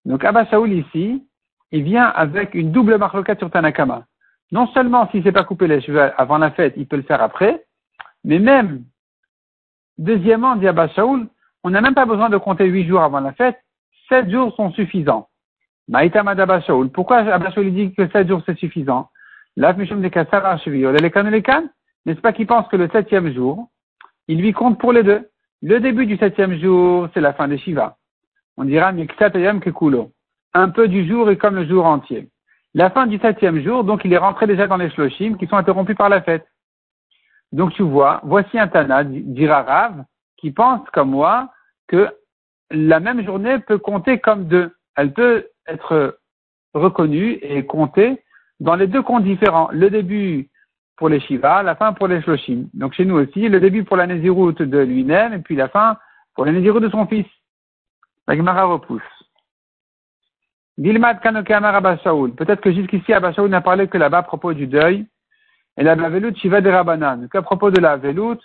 Donc 0.05 0.23
Abba 0.23 0.45
Shaul 0.45 0.71
ici, 0.71 1.23
il 1.71 1.83
vient 1.83 2.05
avec 2.05 2.53
une 2.53 2.71
double 2.71 2.97
marloquette 2.97 3.39
sur 3.39 3.51
Tanakama. 3.51 4.05
Non 4.51 4.67
seulement 4.67 5.09
s'il 5.09 5.19
ne 5.19 5.25
s'est 5.25 5.31
pas 5.31 5.43
coupé 5.43 5.67
les 5.67 5.81
cheveux 5.81 6.11
avant 6.19 6.37
la 6.37 6.51
fête, 6.51 6.73
il 6.77 6.87
peut 6.87 6.95
le 6.95 7.03
faire 7.03 7.21
après, 7.21 7.65
mais 8.23 8.39
même, 8.39 8.83
deuxièmement, 9.97 10.55
dit 10.55 10.67
Abba 10.67 10.87
Shaul, 10.89 11.27
on 11.63 11.69
n'a 11.69 11.81
même 11.81 11.93
pas 11.93 12.05
besoin 12.05 12.29
de 12.29 12.37
compter 12.37 12.65
huit 12.65 12.87
jours 12.87 13.01
avant 13.01 13.19
la 13.19 13.33
fête, 13.33 13.59
sept 14.07 14.29
jours 14.29 14.55
sont 14.55 14.71
suffisants. 14.71 15.27
Maïtamad 15.87 16.39
Abba 16.39 16.61
Shaul. 16.61 16.89
Pourquoi 16.89 17.17
Abba 17.17 17.51
Shaul 17.51 17.71
dit 17.73 17.93
que 17.93 18.07
sept 18.09 18.27
jours 18.27 18.41
c'est 18.45 18.57
suffisant? 18.57 19.09
N'est-ce 22.05 22.21
pas 22.21 22.31
qu'il 22.31 22.47
pense 22.47 22.67
que 22.69 22.77
le 22.77 22.87
septième 22.89 23.33
jour, 23.33 23.67
il 24.29 24.39
lui 24.39 24.53
compte 24.53 24.79
pour 24.79 24.93
les 24.93 25.03
deux. 25.03 25.29
Le 25.61 25.81
début 25.81 26.05
du 26.05 26.15
septième 26.15 26.57
jour, 26.57 27.09
c'est 27.13 27.19
la 27.19 27.33
fin 27.33 27.49
de 27.49 27.57
Shiva. 27.57 27.97
On 28.55 28.63
dira 28.63 28.93
Kekulo. 28.93 30.11
Un 30.53 30.69
peu 30.69 30.87
du 30.87 31.05
jour 31.05 31.29
est 31.29 31.35
comme 31.35 31.55
le 31.55 31.67
jour 31.67 31.85
entier. 31.85 32.29
La 32.73 32.89
fin 32.89 33.05
du 33.05 33.19
septième 33.19 33.61
jour, 33.61 33.83
donc 33.83 34.05
il 34.05 34.13
est 34.13 34.17
rentré 34.17 34.47
déjà 34.47 34.65
dans 34.65 34.77
les 34.77 34.89
shloshim 34.91 35.35
qui 35.35 35.45
sont 35.47 35.57
interrompus 35.57 35.97
par 35.97 36.07
la 36.07 36.21
fête. 36.21 36.47
Donc 37.51 37.73
tu 37.73 37.83
vois, 37.83 38.21
voici 38.23 38.57
un 38.57 38.69
Tana, 38.69 39.03
dira 39.03 39.63
Rav, 39.63 40.05
qui 40.37 40.51
pense 40.51 40.87
comme 40.91 41.09
moi 41.09 41.51
que 41.87 42.09
la 42.71 43.01
même 43.01 43.25
journée 43.25 43.59
peut 43.59 43.77
compter 43.77 44.19
comme 44.19 44.45
deux. 44.45 44.71
Elle 44.95 45.11
peut 45.11 45.47
être 45.67 46.17
reconnue 46.73 47.39
et 47.41 47.65
comptée 47.65 48.23
dans 48.59 48.75
les 48.75 48.87
deux 48.87 49.01
comptes 49.01 49.23
différents. 49.23 49.69
Le 49.71 49.89
début 49.89 50.49
pour 50.97 51.09
les 51.09 51.19
Shiva, 51.21 51.63
la 51.63 51.75
fin 51.75 51.93
pour 51.93 52.07
les 52.07 52.21
Shloshim. 52.21 52.65
Donc 52.73 52.93
chez 52.93 53.05
nous 53.05 53.15
aussi, 53.15 53.47
le 53.47 53.59
début 53.59 53.83
pour 53.83 53.95
la 53.97 54.05
Nézirut 54.05 54.53
de 54.53 54.79
lui-même, 54.79 55.33
et 55.33 55.39
puis 55.39 55.55
la 55.55 55.69
fin 55.69 55.97
pour 56.35 56.45
la 56.45 56.51
Nézirut 56.51 56.81
de 56.81 56.89
son 56.89 57.05
fils. 57.07 57.27
La 58.27 58.35
Gemara 58.35 58.65
repousse. 58.65 59.01
Dilmad 60.77 61.19
Kanokama 61.21 61.69
Abashaoul. 61.69 62.35
Peut-être 62.35 62.61
que 62.61 62.71
jusqu'ici, 62.71 63.13
Abashaoul 63.13 63.49
n'a 63.49 63.61
parlé 63.61 63.87
que 63.87 63.97
là-bas 63.97 64.19
à 64.19 64.23
propos 64.23 64.53
du 64.53 64.67
deuil. 64.67 65.05
Et 65.77 65.83
la 65.83 65.95
Velut 65.95 66.35
Shiva 66.35 66.61
de 66.61 66.69
Rabanan. 66.69 67.27
Qu'à 67.29 67.41
propos 67.41 67.71
de 67.71 67.79
la 67.79 67.95
Velut, 67.95 68.39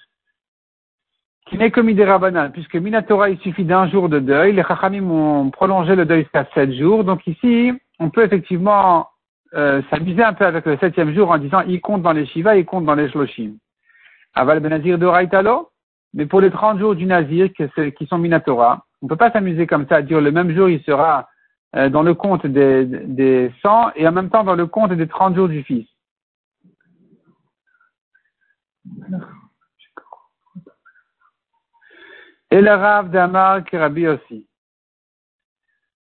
qui 1.47 1.59
n'est 1.59 1.71
que 1.71 1.81
des 1.81 2.05
Rabanan, 2.05 2.51
puisque 2.53 2.77
Minatora, 2.77 3.31
il 3.31 3.39
suffit 3.41 3.65
d'un 3.65 3.89
jour 3.89 4.09
de 4.09 4.19
deuil. 4.19 4.53
Les 4.53 4.63
Chachamim 4.63 5.11
ont 5.11 5.51
prolongé 5.51 5.95
le 5.95 6.07
deuil 6.07 6.23
jusqu'à 6.23 6.47
sept 6.55 6.73
jours. 6.73 7.05
Donc 7.05 7.27
ici, 7.27 7.73
on 7.99 8.11
peut 8.11 8.25
effectivement 8.25 9.09
euh, 9.55 9.83
s'amuser 9.91 10.23
un 10.23 10.33
peu 10.33 10.45
avec 10.45 10.67
le 10.67 10.77
septième 10.79 11.15
jour 11.15 11.31
en 11.31 11.39
disant 11.39 11.61
il 11.63 11.81
compte 11.81 12.03
dans 12.03 12.13
les 12.13 12.27
Shiva, 12.27 12.57
il 12.57 12.65
compte 12.65 12.85
dans 12.85 12.95
les 12.95 13.09
Shloshim. 13.09 13.57
Aval 14.35 14.61
Benazir 14.61 14.99
de 14.99 15.07
Raitalo, 15.07 15.71
mais 16.13 16.27
pour 16.27 16.41
les 16.41 16.51
30 16.51 16.79
jours 16.79 16.95
du 16.97 17.07
Nazir 17.07 17.51
qui 17.53 18.07
sont 18.07 18.19
Minatora, 18.19 18.85
on 19.01 19.07
ne 19.07 19.09
peut 19.09 19.17
pas 19.17 19.31
s'amuser 19.31 19.67
comme 19.67 19.87
ça 19.87 19.97
à 19.97 20.03
dire 20.03 20.21
le 20.21 20.33
même 20.33 20.55
jour 20.55 20.69
il 20.69 20.83
sera 20.83 21.29
euh, 21.77 21.89
dans 21.89 22.03
le 22.03 22.15
compte 22.15 22.47
des, 22.47 22.85
des 22.85 23.53
100 23.63 23.93
et 23.97 24.09
en 24.09 24.13
même 24.13 24.31
temps 24.31 24.45
dans 24.45 24.55
le 24.57 24.67
compte 24.67 24.93
des 24.93 25.07
30 25.07 25.37
jours 25.37 25.49
du 25.49 25.63
fils. 25.63 25.89
Et 32.51 32.61
le 32.61 32.71
Rav 32.71 33.11
d'Amar 33.11 33.63
Rabbi 33.73 34.07
aussi. 34.07 34.47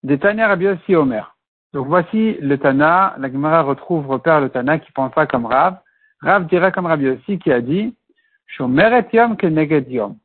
Des 0.03 0.17
Tanya 0.17 0.47
Rabbi 0.47 0.67
aussi 0.67 0.95
Omer. 0.95 1.35
Donc 1.73 1.88
voici 1.88 2.38
le 2.41 2.57
Tana, 2.57 3.15
la 3.19 3.31
Gemara 3.31 3.61
retrouve 3.61 4.07
repère 4.07 4.41
le 4.41 4.49
Tana 4.49 4.79
qui 4.79 4.91
pense 4.91 5.13
pas 5.13 5.27
comme 5.27 5.45
Rav. 5.45 5.79
Rav 6.21 6.47
dira 6.47 6.71
comme 6.71 6.88
Rabbi 6.88 7.09
aussi 7.09 7.38
qui 7.38 7.51
a 7.51 7.61
dit 7.61 7.95
Shomer 8.47 9.01
yom 9.13 9.38
keneged 9.38 9.89
yom. 9.89 10.17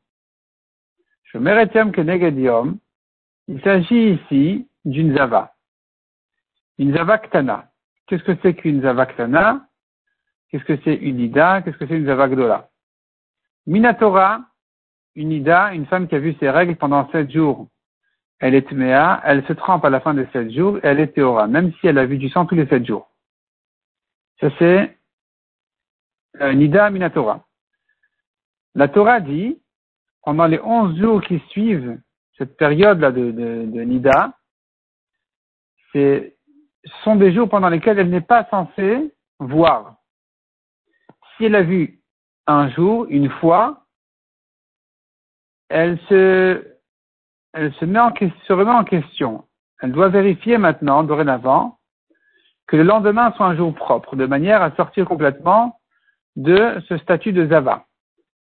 Il 3.46 3.60
s'agit 3.62 4.10
ici 4.12 4.68
d'une 4.84 5.16
zava. 5.16 5.52
Une 6.78 6.94
zava 6.94 7.18
ktana. 7.18 7.68
Qu'est-ce 8.06 8.22
que 8.22 8.36
c'est 8.40 8.54
qu'une 8.54 8.82
zava 8.82 9.06
ktana? 9.06 9.66
Qu'est-ce 10.48 10.64
que 10.64 10.78
c'est 10.84 10.94
une 10.94 11.20
ida? 11.20 11.60
Qu'est-ce 11.62 11.76
que 11.76 11.86
c'est 11.86 11.96
une 11.96 12.06
zava 12.06 12.28
gdola? 12.28 12.70
Minatora, 13.66 14.42
une 15.16 15.32
ida, 15.32 15.74
une 15.74 15.86
femme 15.86 16.06
qui 16.06 16.14
a 16.14 16.20
vu 16.20 16.34
ses 16.38 16.48
règles 16.48 16.76
pendant 16.76 17.10
sept 17.10 17.30
jours 17.30 17.68
elle 18.44 18.54
est 18.54 18.68
tméa, 18.68 19.22
elle 19.24 19.42
se 19.46 19.54
trempe 19.54 19.86
à 19.86 19.90
la 19.90 20.00
fin 20.00 20.12
de 20.12 20.26
sept 20.30 20.50
jours 20.50 20.76
et 20.76 20.80
elle 20.82 21.00
est 21.00 21.14
théora, 21.14 21.46
même 21.46 21.72
si 21.80 21.86
elle 21.86 21.96
a 21.96 22.04
vu 22.04 22.18
du 22.18 22.28
sang 22.28 22.44
tous 22.44 22.54
les 22.54 22.66
sept 22.66 22.84
jours. 22.84 23.10
Ça 24.38 24.50
c'est 24.58 24.98
euh, 26.42 26.52
Nida 26.52 26.90
Minatora. 26.90 27.46
La 28.74 28.88
Torah 28.88 29.20
dit, 29.20 29.62
pendant 30.24 30.44
les 30.44 30.60
onze 30.60 30.94
jours 30.98 31.22
qui 31.22 31.38
suivent 31.48 31.98
cette 32.36 32.58
période-là 32.58 33.12
de, 33.12 33.30
de, 33.30 33.80
Nida, 33.80 34.36
ce 35.94 36.30
sont 37.02 37.16
des 37.16 37.32
jours 37.32 37.48
pendant 37.48 37.70
lesquels 37.70 37.98
elle 37.98 38.10
n'est 38.10 38.20
pas 38.20 38.46
censée 38.50 39.10
voir. 39.38 39.96
Si 41.38 41.46
elle 41.46 41.54
a 41.54 41.62
vu 41.62 42.02
un 42.46 42.68
jour, 42.68 43.06
une 43.08 43.30
fois, 43.30 43.86
elle 45.70 45.98
se 46.10 46.73
elle 47.54 47.72
se, 47.74 47.84
met 47.84 48.00
en, 48.00 48.12
remet 48.48 48.70
en 48.70 48.84
question. 48.84 49.44
Elle 49.80 49.92
doit 49.92 50.08
vérifier 50.08 50.58
maintenant, 50.58 51.04
dorénavant, 51.04 51.78
que 52.66 52.76
le 52.76 52.82
lendemain 52.82 53.32
soit 53.36 53.46
un 53.46 53.56
jour 53.56 53.74
propre, 53.74 54.16
de 54.16 54.26
manière 54.26 54.62
à 54.62 54.72
sortir 54.72 55.06
complètement 55.06 55.78
de 56.36 56.82
ce 56.88 56.98
statut 56.98 57.32
de 57.32 57.46
Zava. 57.46 57.84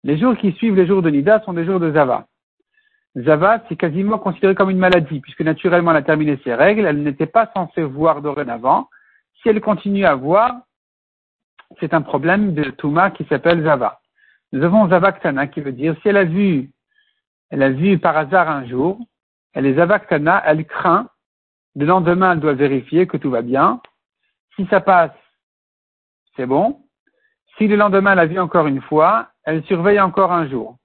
Les 0.02 0.18
jours 0.18 0.36
qui 0.36 0.52
suivent 0.52 0.76
les 0.76 0.86
jours 0.86 1.02
de 1.02 1.10
Nida 1.10 1.40
sont 1.40 1.52
des 1.52 1.64
jours 1.64 1.78
de 1.78 1.92
Zava. 1.92 2.26
Zava, 3.16 3.62
c'est 3.68 3.76
quasiment 3.76 4.18
considéré 4.18 4.54
comme 4.54 4.70
une 4.70 4.78
maladie, 4.78 5.20
puisque 5.20 5.42
naturellement 5.42 5.90
elle 5.90 5.98
a 5.98 6.02
terminé 6.02 6.38
ses 6.42 6.54
règles, 6.54 6.86
elle 6.86 7.02
n'était 7.02 7.26
pas 7.26 7.50
censée 7.54 7.82
voir 7.82 8.22
dorénavant. 8.22 8.88
Si 9.42 9.48
elle 9.48 9.60
continue 9.60 10.06
à 10.06 10.14
voir, 10.14 10.52
c'est 11.80 11.92
un 11.92 12.00
problème 12.00 12.54
de 12.54 12.70
Touma 12.70 13.10
qui 13.10 13.24
s'appelle 13.24 13.62
Zava. 13.62 14.00
Nous 14.52 14.62
avons 14.62 14.88
Zava 14.88 15.12
Ktana 15.12 15.46
qui 15.46 15.60
veut 15.60 15.72
dire 15.72 15.94
si 16.00 16.08
elle 16.08 16.16
a 16.16 16.24
vu 16.24 16.70
elle 17.52 17.62
a 17.62 17.68
vu 17.68 17.98
par 17.98 18.16
hasard 18.16 18.48
un 18.48 18.66
jour, 18.66 18.98
elle 19.52 19.66
est 19.66 19.78
avaktana, 19.78 20.42
elle 20.46 20.64
craint, 20.64 21.10
le 21.76 21.84
lendemain 21.84 22.32
elle 22.32 22.40
doit 22.40 22.54
vérifier 22.54 23.06
que 23.06 23.18
tout 23.18 23.30
va 23.30 23.42
bien. 23.42 23.82
Si 24.56 24.66
ça 24.70 24.80
passe, 24.80 25.12
c'est 26.34 26.46
bon. 26.46 26.80
Si 27.58 27.68
le 27.68 27.76
lendemain 27.76 28.12
elle 28.12 28.20
a 28.20 28.26
vu 28.26 28.40
encore 28.40 28.66
une 28.66 28.80
fois, 28.80 29.28
elle 29.44 29.62
surveille 29.64 30.00
encore 30.00 30.32
un 30.32 30.48
jour. 30.48 30.78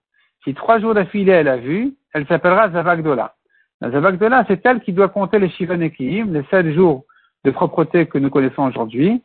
Si 0.44 0.54
trois 0.54 0.80
jours 0.80 0.94
d'affilée 0.94 1.32
elle 1.32 1.48
a 1.48 1.56
vu, 1.56 1.96
elle 2.14 2.28
s'appellera 2.28 2.70
Zavagdola. 2.70 3.34
La 3.80 3.90
Zavagdola, 3.90 4.44
c'est 4.50 4.66
elle 4.66 4.82
qui 4.82 4.92
doit 4.92 5.08
compter 5.08 5.40
les 5.40 5.50
Shivanekim, 5.50 6.34
les 6.34 6.44
sept 6.52 6.70
jours 6.74 7.06
de 7.46 7.52
propreté 7.52 8.08
que 8.08 8.18
nous 8.18 8.30
connaissons 8.30 8.64
aujourd'hui, 8.64 9.24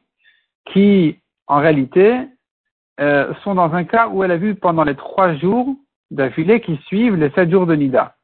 qui, 0.66 1.18
en 1.49 1.58
réalité, 1.58 2.28
euh, 3.00 3.34
sont 3.42 3.56
dans 3.56 3.72
un 3.72 3.82
cas 3.82 4.06
où 4.08 4.22
elle 4.22 4.30
a 4.30 4.37
vu 4.37 4.54
pendant 4.54 4.84
les 4.84 4.94
trois 4.94 5.34
jours 5.34 5.75
d'affilée 6.12 6.61
qui 6.61 6.76
suivent 6.87 7.16
les 7.16 7.31
sept 7.31 7.50
jours 7.50 7.66
de 7.66 7.75
Nida. 7.75 8.14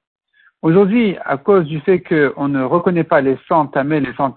Aujourd'hui, 0.63 1.17
à 1.25 1.37
cause 1.37 1.65
du 1.65 1.81
fait 1.81 2.01
qu'on 2.01 2.49
ne 2.49 2.63
reconnaît 2.63 3.05
pas 3.05 3.21
les 3.21 3.39
sangs 3.49 3.67
tamés, 3.67 4.01
les 4.01 4.13
sangs 4.15 4.35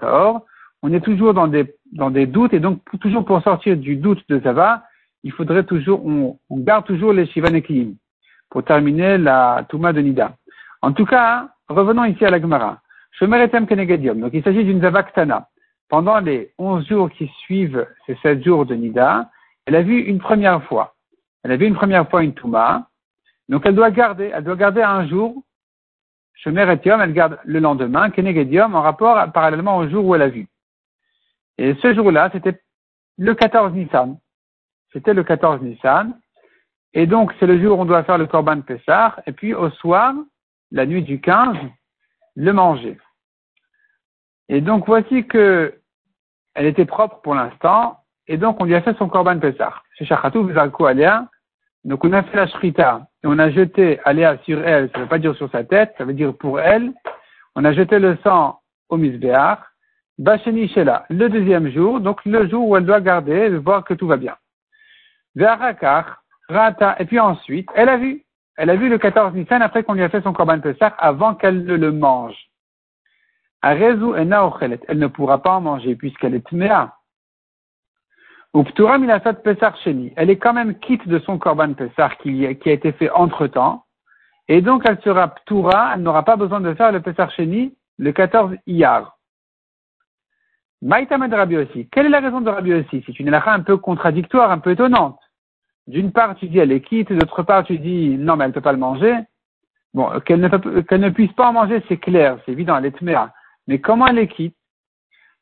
on 0.83 0.93
est 0.93 1.01
toujours 1.01 1.33
dans 1.33 1.47
des, 1.47 1.75
dans 1.91 2.09
des 2.09 2.25
doutes 2.25 2.53
et 2.53 2.59
donc 2.59 2.79
toujours 2.99 3.25
pour 3.25 3.41
sortir 3.43 3.77
du 3.77 3.97
doute 3.97 4.23
de 4.29 4.39
Zava, 4.39 4.83
il 5.23 5.31
faudrait 5.31 5.63
toujours, 5.63 6.03
on, 6.05 6.39
garde 6.51 6.85
toujours 6.85 7.13
les 7.13 7.27
Shivanekim 7.27 7.95
pour 8.49 8.63
terminer 8.63 9.17
la 9.17 9.65
Touma 9.69 9.93
de 9.93 10.01
Nida. 10.01 10.35
En 10.81 10.93
tout 10.93 11.05
cas, 11.05 11.49
revenons 11.69 12.05
ici 12.05 12.25
à 12.25 12.31
la 12.31 12.41
Gemara. 12.41 12.81
Shomeretem 13.11 13.67
Kenegadium. 13.67 14.19
Donc 14.19 14.31
il 14.33 14.43
s'agit 14.43 14.63
d'une 14.63 14.81
Zavaktana. 14.81 15.47
Pendant 15.89 16.19
les 16.19 16.53
onze 16.57 16.87
jours 16.87 17.11
qui 17.11 17.27
suivent 17.43 17.85
ces 18.07 18.15
sept 18.23 18.43
jours 18.43 18.65
de 18.65 18.73
Nida, 18.73 19.29
elle 19.65 19.75
a 19.75 19.83
vu 19.83 19.99
une 19.99 20.19
première 20.19 20.63
fois. 20.63 20.95
Elle 21.43 21.51
a 21.51 21.57
vu 21.57 21.67
une 21.67 21.75
première 21.75 22.09
fois 22.09 22.23
une 22.23 22.33
Touma. 22.33 22.87
Donc 23.51 23.65
elle 23.65 23.75
doit 23.75 23.91
garder, 23.91 24.31
elle 24.33 24.45
doit 24.45 24.55
garder 24.55 24.81
un 24.81 25.05
jour. 25.07 25.43
Shemer 26.35 26.63
Etium, 26.71 27.01
elle 27.01 27.13
garde 27.13 27.37
le 27.43 27.59
lendemain, 27.59 28.09
Kenegedium, 28.09 28.73
en 28.73 28.81
rapport 28.81 29.31
parallèlement 29.33 29.77
au 29.77 29.87
jour 29.89 30.05
où 30.05 30.15
elle 30.15 30.21
a 30.23 30.29
vu. 30.29 30.47
Et 31.57 31.75
ce 31.75 31.93
jour-là, 31.93 32.29
c'était 32.31 32.59
le 33.17 33.35
14 33.35 33.73
Nissan. 33.73 34.17
C'était 34.93 35.13
le 35.13 35.23
14 35.23 35.61
Nissan. 35.61 36.17
Et 36.93 37.05
donc, 37.05 37.33
c'est 37.39 37.45
le 37.45 37.61
jour 37.61 37.77
où 37.77 37.81
on 37.81 37.85
doit 37.85 38.03
faire 38.03 38.17
le 38.17 38.25
Korban 38.25 38.61
Pessah. 38.61 39.17
Et 39.27 39.33
puis, 39.33 39.53
au 39.53 39.69
soir, 39.69 40.13
la 40.71 40.85
nuit 40.85 41.03
du 41.03 41.19
15, 41.21 41.57
le 42.35 42.53
manger. 42.53 42.97
Et 44.49 44.61
donc, 44.61 44.85
voici 44.87 45.27
que 45.27 45.77
elle 46.53 46.65
était 46.65 46.85
propre 46.85 47.21
pour 47.21 47.35
l'instant. 47.35 47.99
Et 48.27 48.37
donc, 48.37 48.61
on 48.61 48.65
lui 48.65 48.75
a 48.75 48.81
fait 48.81 48.97
son 48.97 49.09
Korban 49.09 49.39
vous 50.41 50.85
Aléa. 50.85 51.27
Donc, 51.83 52.03
on 52.03 52.13
a 52.13 52.23
fait 52.23 52.37
la. 52.37 53.07
Et 53.23 53.27
on 53.27 53.37
a 53.37 53.49
jeté 53.51 53.99
Aléa 54.03 54.37
sur 54.39 54.63
elle. 54.63 54.89
Ça 54.91 54.97
ne 54.97 55.03
veut 55.03 55.09
pas 55.09 55.19
dire 55.19 55.35
sur 55.35 55.49
sa 55.51 55.63
tête. 55.63 55.93
Ça 55.97 56.05
veut 56.05 56.13
dire 56.13 56.35
pour 56.35 56.59
elle. 56.59 56.91
On 57.55 57.65
a 57.65 57.73
jeté 57.73 57.99
le 57.99 58.17
sang 58.23 58.59
au 58.89 58.97
Misbéach. 58.97 59.59
Bacheni 60.17 60.67
Shela. 60.69 61.05
Le 61.09 61.29
deuxième 61.29 61.69
jour. 61.71 61.99
Donc, 61.99 62.23
le 62.25 62.47
jour 62.47 62.67
où 62.67 62.77
elle 62.77 62.85
doit 62.85 63.01
garder, 63.01 63.49
voir 63.57 63.83
que 63.83 63.93
tout 63.93 64.07
va 64.07 64.17
bien. 64.17 64.35
Ve'arakar. 65.35 66.23
Rata. 66.49 66.95
Et 66.99 67.05
puis 67.05 67.19
ensuite, 67.19 67.69
elle 67.75 67.89
a 67.89 67.97
vu. 67.97 68.23
Elle 68.57 68.69
a 68.69 68.75
vu 68.75 68.89
le 68.89 68.97
14 68.97 69.33
Nissan 69.33 69.61
après 69.61 69.83
qu'on 69.83 69.93
lui 69.93 70.03
a 70.03 70.09
fait 70.09 70.21
son 70.21 70.33
Korban 70.33 70.59
Pessah 70.59 70.93
avant 70.97 71.35
qu'elle 71.35 71.63
ne 71.63 71.75
le 71.75 71.91
mange. 71.91 72.35
Elle 73.63 73.87
ne 73.87 75.07
pourra 75.07 75.41
pas 75.41 75.51
en 75.51 75.61
manger 75.61 75.95
puisqu'elle 75.95 76.35
est 76.35 76.47
tmea. 76.47 76.89
Uptura 76.89 76.89
milasat 76.89 76.89
Pesach 76.89 76.89
sheni. 76.89 78.40
Elle 78.53 80.29
est 80.29 80.37
quand 80.37 80.53
même 80.53 80.75
quitte 80.79 81.07
de 81.07 81.19
son 81.19 81.37
Korban 81.37 81.73
Pessah 81.73 82.09
qui, 82.21 82.45
a 82.45 82.49
été 82.49 82.91
fait 82.91 83.09
entre 83.11 83.47
temps. 83.47 83.85
Et 84.47 84.61
donc 84.61 84.83
elle 84.85 84.99
sera 85.01 85.29
ptura, 85.29 85.93
elle 85.95 86.01
n'aura 86.01 86.23
pas 86.23 86.35
besoin 86.35 86.59
de 86.59 86.73
faire 86.73 86.91
le 86.91 86.99
Pesach 86.99 87.31
sheni 87.31 87.73
le 87.97 88.11
14 88.11 88.55
Iyar. 88.67 89.17
Maïtamed 90.81 91.33
Rabbi 91.33 91.57
aussi. 91.57 91.87
Quelle 91.89 92.07
est 92.07 92.09
la 92.09 92.19
raison 92.19 92.41
de 92.41 92.49
Rabbi 92.49 92.73
aussi 92.73 93.03
C'est 93.05 93.19
une 93.19 93.29
halakha 93.29 93.53
un 93.53 93.61
peu 93.61 93.77
contradictoire, 93.77 94.51
un 94.51 94.59
peu 94.59 94.71
étonnante. 94.71 95.19
D'une 95.87 96.11
part, 96.11 96.35
tu 96.35 96.47
dis 96.47 96.57
elle 96.57 96.71
est 96.71 96.81
quitte, 96.81 97.13
d'autre 97.13 97.43
part, 97.43 97.63
tu 97.63 97.77
dis 97.77 98.17
non, 98.17 98.35
mais 98.35 98.45
elle 98.45 98.49
ne 98.49 98.55
peut 98.55 98.61
pas 98.61 98.73
le 98.73 98.79
manger. 98.79 99.15
Bon, 99.93 100.09
qu'elle 100.21 100.41
ne, 100.41 100.47
ne 100.47 101.09
puisse 101.09 101.31
pas 101.33 101.49
en 101.49 101.53
manger, 101.53 101.83
c'est 101.87 101.97
clair, 101.97 102.37
c'est 102.45 102.51
évident, 102.51 102.77
elle 102.77 102.85
est 102.85 102.97
tmea. 102.97 103.31
Mais 103.67 103.79
comment 103.79 104.07
elle 104.07 104.17
est 104.17 104.27
quitte? 104.27 104.55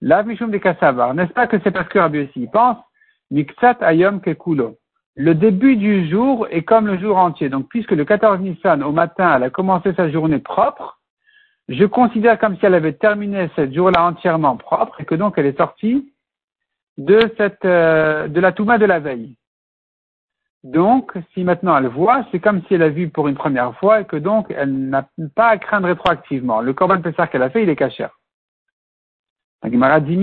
La 0.02 0.24
Mishum 0.24 0.52
de 0.52 0.58
Kassavar. 0.58 1.14
N'est-ce 1.14 1.34
pas 1.34 1.48
que 1.48 1.58
c'est 1.64 1.72
parce 1.72 1.88
que 1.90 2.00
Rabbi 2.00 2.20
aussi 2.20 2.48
pense? 2.48 2.78
Ayom 3.82 4.22
Kekulo. 4.22 4.78
Le 5.16 5.36
début 5.36 5.76
du 5.76 6.10
jour 6.10 6.48
est 6.50 6.64
comme 6.64 6.88
le 6.88 6.98
jour 6.98 7.18
entier. 7.18 7.50
Donc, 7.50 7.68
puisque 7.68 7.92
le 7.92 8.06
14 8.06 8.40
Nissan, 8.40 8.84
au 8.84 8.92
matin, 8.92 9.36
elle 9.36 9.44
a 9.44 9.50
commencé 9.50 9.94
sa 9.94 10.10
journée 10.10 10.40
propre, 10.40 11.00
je 11.68 11.86
considère 11.86 12.40
comme 12.40 12.58
si 12.58 12.66
elle 12.66 12.74
avait 12.74 12.94
terminé 12.94 13.50
cette 13.56 13.74
jour-là 13.74 14.04
entièrement 14.04 14.58
propre 14.58 15.02
et 15.02 15.06
que 15.06 15.16
donc 15.16 15.36
elle 15.38 15.46
est 15.46 15.58
sortie 15.58 16.14
de 16.98 17.32
cette, 17.38 17.64
euh, 17.64 18.28
de 18.28 18.40
la 18.40 18.52
Touma 18.52 18.78
de 18.78 18.86
la 18.86 19.00
veille. 19.00 19.36
Donc, 20.64 21.14
si 21.34 21.44
maintenant 21.44 21.78
elle 21.78 21.88
voit, 21.88 22.26
c'est 22.32 22.40
comme 22.40 22.62
si 22.68 22.74
elle 22.74 22.84
a 22.84 22.90
vu 22.90 23.10
pour 23.10 23.28
une 23.28 23.36
première 23.36 23.78
fois 23.78 24.02
et 24.02 24.06
que 24.06 24.18
donc 24.18 24.48
elle 24.50 24.90
n'a 24.90 25.08
pas 25.36 25.50
à 25.50 25.58
craindre 25.58 25.88
rétroactivement. 25.88 26.60
Le 26.62 26.74
Corban 26.74 27.02
Pessah 27.02 27.28
qu'elle 27.28 27.44
a 27.44 27.50
fait, 27.50 27.64
il 27.64 27.70
est 27.70 27.76
caché. 27.76 28.08
La 29.64 29.72
Gemara 29.72 30.00
dit 30.00 30.18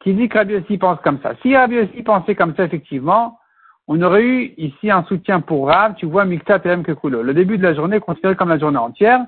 qui 0.00 0.14
dit 0.14 0.28
que 0.28 0.38
Rabbi 0.38 0.54
aussi 0.56 0.78
pense 0.78 1.00
comme 1.00 1.20
ça. 1.22 1.34
Si 1.42 1.56
Rabbi 1.56 1.78
aussi 1.78 2.02
pensait 2.02 2.34
comme 2.34 2.54
ça, 2.54 2.64
effectivement, 2.64 3.38
on 3.86 4.00
aurait 4.02 4.22
eu 4.22 4.54
ici 4.58 4.90
un 4.90 5.04
soutien 5.04 5.40
pour 5.40 5.68
Rav, 5.68 5.94
tu 5.94 6.06
vois, 6.06 6.24
Miktat 6.24 6.60
et 6.64 6.82
Kekulo. 6.82 7.22
Le 7.22 7.34
début 7.34 7.58
de 7.58 7.62
la 7.62 7.74
journée 7.74 7.96
est 7.96 8.00
considéré 8.00 8.36
comme 8.36 8.50
la 8.50 8.58
journée 8.58 8.78
entière. 8.78 9.26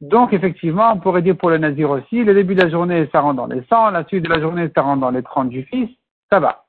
Donc, 0.00 0.32
effectivement, 0.34 0.92
on 0.92 0.98
pourrait 0.98 1.22
dire 1.22 1.36
pour 1.36 1.48
le 1.48 1.58
Nazir 1.58 1.90
aussi, 1.90 2.22
le 2.22 2.34
début 2.34 2.54
de 2.54 2.62
la 2.62 2.68
journée, 2.68 3.08
ça 3.10 3.20
rentre 3.20 3.36
dans 3.36 3.46
les 3.46 3.62
100, 3.64 3.90
la 3.90 4.04
suite 4.04 4.24
de 4.24 4.28
la 4.28 4.40
journée, 4.40 4.70
ça 4.74 4.82
rentre 4.82 5.00
dans 5.00 5.10
les 5.10 5.22
30 5.22 5.48
du 5.48 5.62
fils, 5.64 5.88
ça 6.30 6.38
va. 6.38 6.66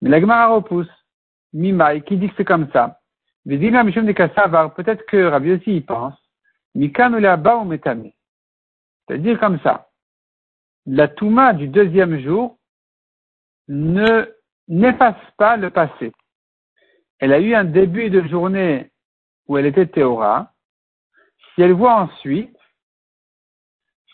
Mais 0.00 0.10
la 0.10 0.20
Gemara 0.20 0.46
repousse. 0.48 0.86
Mimai, 1.52 2.02
qui 2.02 2.16
dit 2.16 2.28
que 2.28 2.34
c'est 2.36 2.44
comme 2.44 2.68
ça? 2.72 3.00
Peut-être 3.46 5.06
que 5.06 5.24
Rabbi 5.24 5.52
aussi 5.52 5.76
y 5.76 5.80
pense. 5.80 6.14
C'est-à-dire 9.08 9.40
comme 9.40 9.58
ça. 9.60 9.88
La 10.84 11.08
Touma 11.08 11.52
du 11.54 11.68
deuxième 11.68 12.20
jour 12.20 12.55
ne 13.68 14.26
n'efface 14.68 15.16
pas 15.36 15.56
le 15.56 15.70
passé. 15.70 16.12
Elle 17.18 17.32
a 17.32 17.40
eu 17.40 17.54
un 17.54 17.64
début 17.64 18.10
de 18.10 18.26
journée 18.28 18.90
où 19.48 19.56
elle 19.56 19.66
était 19.66 19.86
Théora. 19.86 20.52
Si 21.54 21.62
elle 21.62 21.72
voit 21.72 21.94
ensuite, 21.94 22.56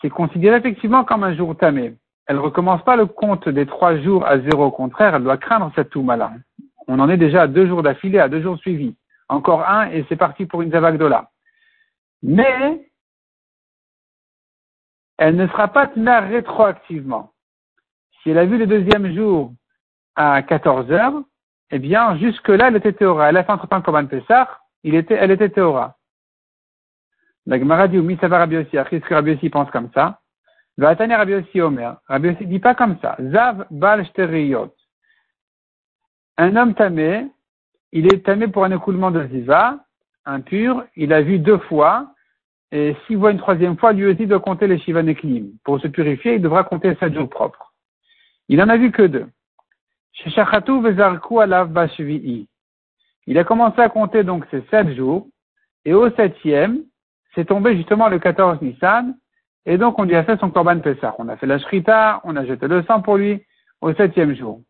c'est 0.01 0.09
considéré 0.09 0.57
effectivement 0.57 1.03
comme 1.03 1.23
un 1.23 1.35
jour 1.35 1.55
tamé. 1.57 1.95
Elle 2.27 2.37
ne 2.37 2.41
recommence 2.41 2.83
pas 2.83 2.95
le 2.95 3.05
compte 3.05 3.49
des 3.49 3.65
trois 3.65 3.97
jours 3.99 4.25
à 4.25 4.39
zéro. 4.39 4.65
Au 4.65 4.71
contraire, 4.71 5.15
elle 5.15 5.23
doit 5.23 5.37
craindre 5.37 5.71
cette 5.75 5.89
Touma-là. 5.89 6.33
On 6.87 6.99
en 6.99 7.09
est 7.09 7.17
déjà 7.17 7.43
à 7.43 7.47
deux 7.47 7.67
jours 7.67 7.83
d'affilée, 7.83 8.19
à 8.19 8.29
deux 8.29 8.41
jours 8.41 8.57
suivis. 8.57 8.95
Encore 9.27 9.67
un 9.67 9.89
et 9.89 10.05
c'est 10.07 10.15
parti 10.15 10.45
pour 10.45 10.61
une 10.61 10.71
Zavagdola. 10.71 11.29
Mais, 12.21 12.89
elle 15.17 15.35
ne 15.35 15.47
sera 15.47 15.67
pas 15.67 15.87
tenue 15.87 16.09
rétroactivement. 16.09 17.32
Si 18.23 18.29
elle 18.29 18.37
a 18.37 18.45
vu 18.45 18.57
le 18.57 18.65
deuxième 18.65 19.13
jour 19.13 19.53
à 20.15 20.41
14 20.41 20.91
heures, 20.91 21.21
eh 21.71 21.79
bien, 21.79 22.17
jusque-là, 22.17 22.69
elle 22.69 22.77
était 22.77 22.93
théora. 22.93 23.29
Elle 23.29 23.37
a 23.37 23.43
fait 23.43 23.51
entre-temps 23.51 23.81
comme 23.81 23.95
un 23.95 24.05
Pessah, 24.05 24.49
elle 24.83 24.95
était 25.31 25.49
théora. 25.49 25.97
La 27.45 27.59
Gemara 27.59 27.87
dit, 27.87 27.99
oui, 27.99 28.17
ça 28.21 28.27
va 28.27 28.39
Rabbi 28.39 28.57
aussi. 28.57 28.77
Après, 28.77 28.99
ce 28.99 29.05
que 29.05 29.13
Rabbi 29.13 29.31
aussi 29.31 29.49
pense 29.49 29.69
comme 29.71 29.89
ça? 29.93 30.21
Va 30.77 30.93
Rabbi 30.93 31.35
aussi 31.35 31.61
Omer. 31.61 31.97
Rabbi 32.07 32.29
aussi 32.29 32.45
dit 32.45 32.59
pas 32.59 32.73
comme 32.73 32.97
ça. 33.01 33.17
Zav 33.19 33.65
bal 33.69 34.05
shteriyot 34.05 34.73
un 36.37 36.55
homme 36.55 36.73
tamé, 36.73 37.27
il 37.91 38.11
est 38.11 38.25
tamé 38.25 38.47
pour 38.47 38.63
un 38.63 38.71
écoulement 38.71 39.11
de 39.11 39.27
ziva, 39.27 39.79
impur, 40.25 40.83
il 40.95 41.13
a 41.13 41.21
vu 41.21 41.39
deux 41.39 41.59
fois, 41.59 42.13
et 42.71 42.95
s'il 43.05 43.17
voit 43.17 43.31
une 43.31 43.37
troisième 43.37 43.77
fois, 43.77 43.93
lui 43.93 44.05
aussi 44.07 44.25
doit 44.25 44.39
compter 44.39 44.67
les 44.67 44.79
shivaneklim. 44.79 45.51
Pour 45.63 45.79
se 45.79 45.87
purifier, 45.87 46.35
il 46.35 46.41
devra 46.41 46.63
compter 46.63 46.95
sept 46.95 47.13
jours 47.13 47.29
propres. 47.29 47.72
Il 48.49 48.61
en 48.61 48.69
a 48.69 48.77
vu 48.77 48.91
que 48.91 49.03
deux. 49.03 49.27
Il 53.25 53.37
a 53.37 53.43
commencé 53.43 53.81
à 53.81 53.89
compter 53.89 54.23
donc 54.23 54.45
ces 54.51 54.61
sept 54.69 54.93
jours, 54.93 55.27
et 55.85 55.93
au 55.93 56.09
septième, 56.11 56.83
c'est 57.33 57.45
tombé 57.45 57.75
justement 57.75 58.09
le 58.09 58.19
14 58.19 58.61
Nissan, 58.61 59.15
et 59.65 59.77
donc 59.77 59.97
on 59.99 60.03
lui 60.03 60.15
a 60.15 60.23
fait 60.23 60.39
son 60.39 60.51
korban 60.51 60.79
Pessah. 60.79 61.15
On 61.17 61.29
a 61.29 61.37
fait 61.37 61.47
la 61.47 61.57
shrita, 61.59 62.21
on 62.23 62.35
a 62.35 62.45
jeté 62.45 62.67
le 62.67 62.83
sang 62.83 63.01
pour 63.01 63.17
lui 63.17 63.43
au 63.81 63.93
septième 63.93 64.35
jour 64.35 64.61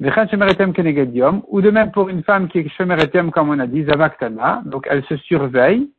ou 0.00 1.60
de 1.60 1.70
même 1.70 1.90
pour 1.92 2.08
une 2.08 2.24
femme 2.24 2.48
qui 2.48 2.58
est 2.58 2.68
shemeretem, 2.70 3.30
comme 3.30 3.50
on 3.50 3.58
a 3.58 3.66
dit, 3.66 3.84
zavaktana, 3.84 4.62
donc 4.64 4.86
elle 4.88 5.04
se 5.04 5.16
surveille, 5.18 5.90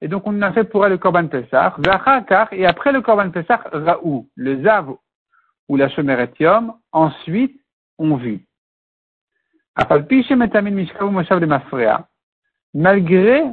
et 0.00 0.08
donc 0.08 0.22
on 0.26 0.42
a 0.42 0.52
fait 0.52 0.64
pour 0.64 0.84
elle 0.84 0.92
le 0.92 0.98
korban 0.98 1.28
pesach, 1.28 1.74
et 2.52 2.66
après 2.66 2.92
le 2.92 3.00
korban 3.00 3.30
pesach, 3.30 3.60
raou, 3.72 4.28
le 4.34 4.62
zav 4.62 4.94
ou 5.68 5.76
la 5.76 5.88
shemeretium, 5.88 6.74
ensuite 6.92 7.60
on 7.98 8.16
vu. 8.16 8.46
Malgré, 12.74 13.44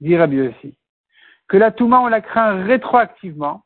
dit 0.00 0.16
Rabbi 0.16 0.40
aussi, 0.40 0.74
que 1.48 1.56
la 1.56 1.70
Touma 1.72 2.00
on 2.00 2.06
la 2.06 2.20
craint 2.20 2.64
rétroactivement, 2.64 3.62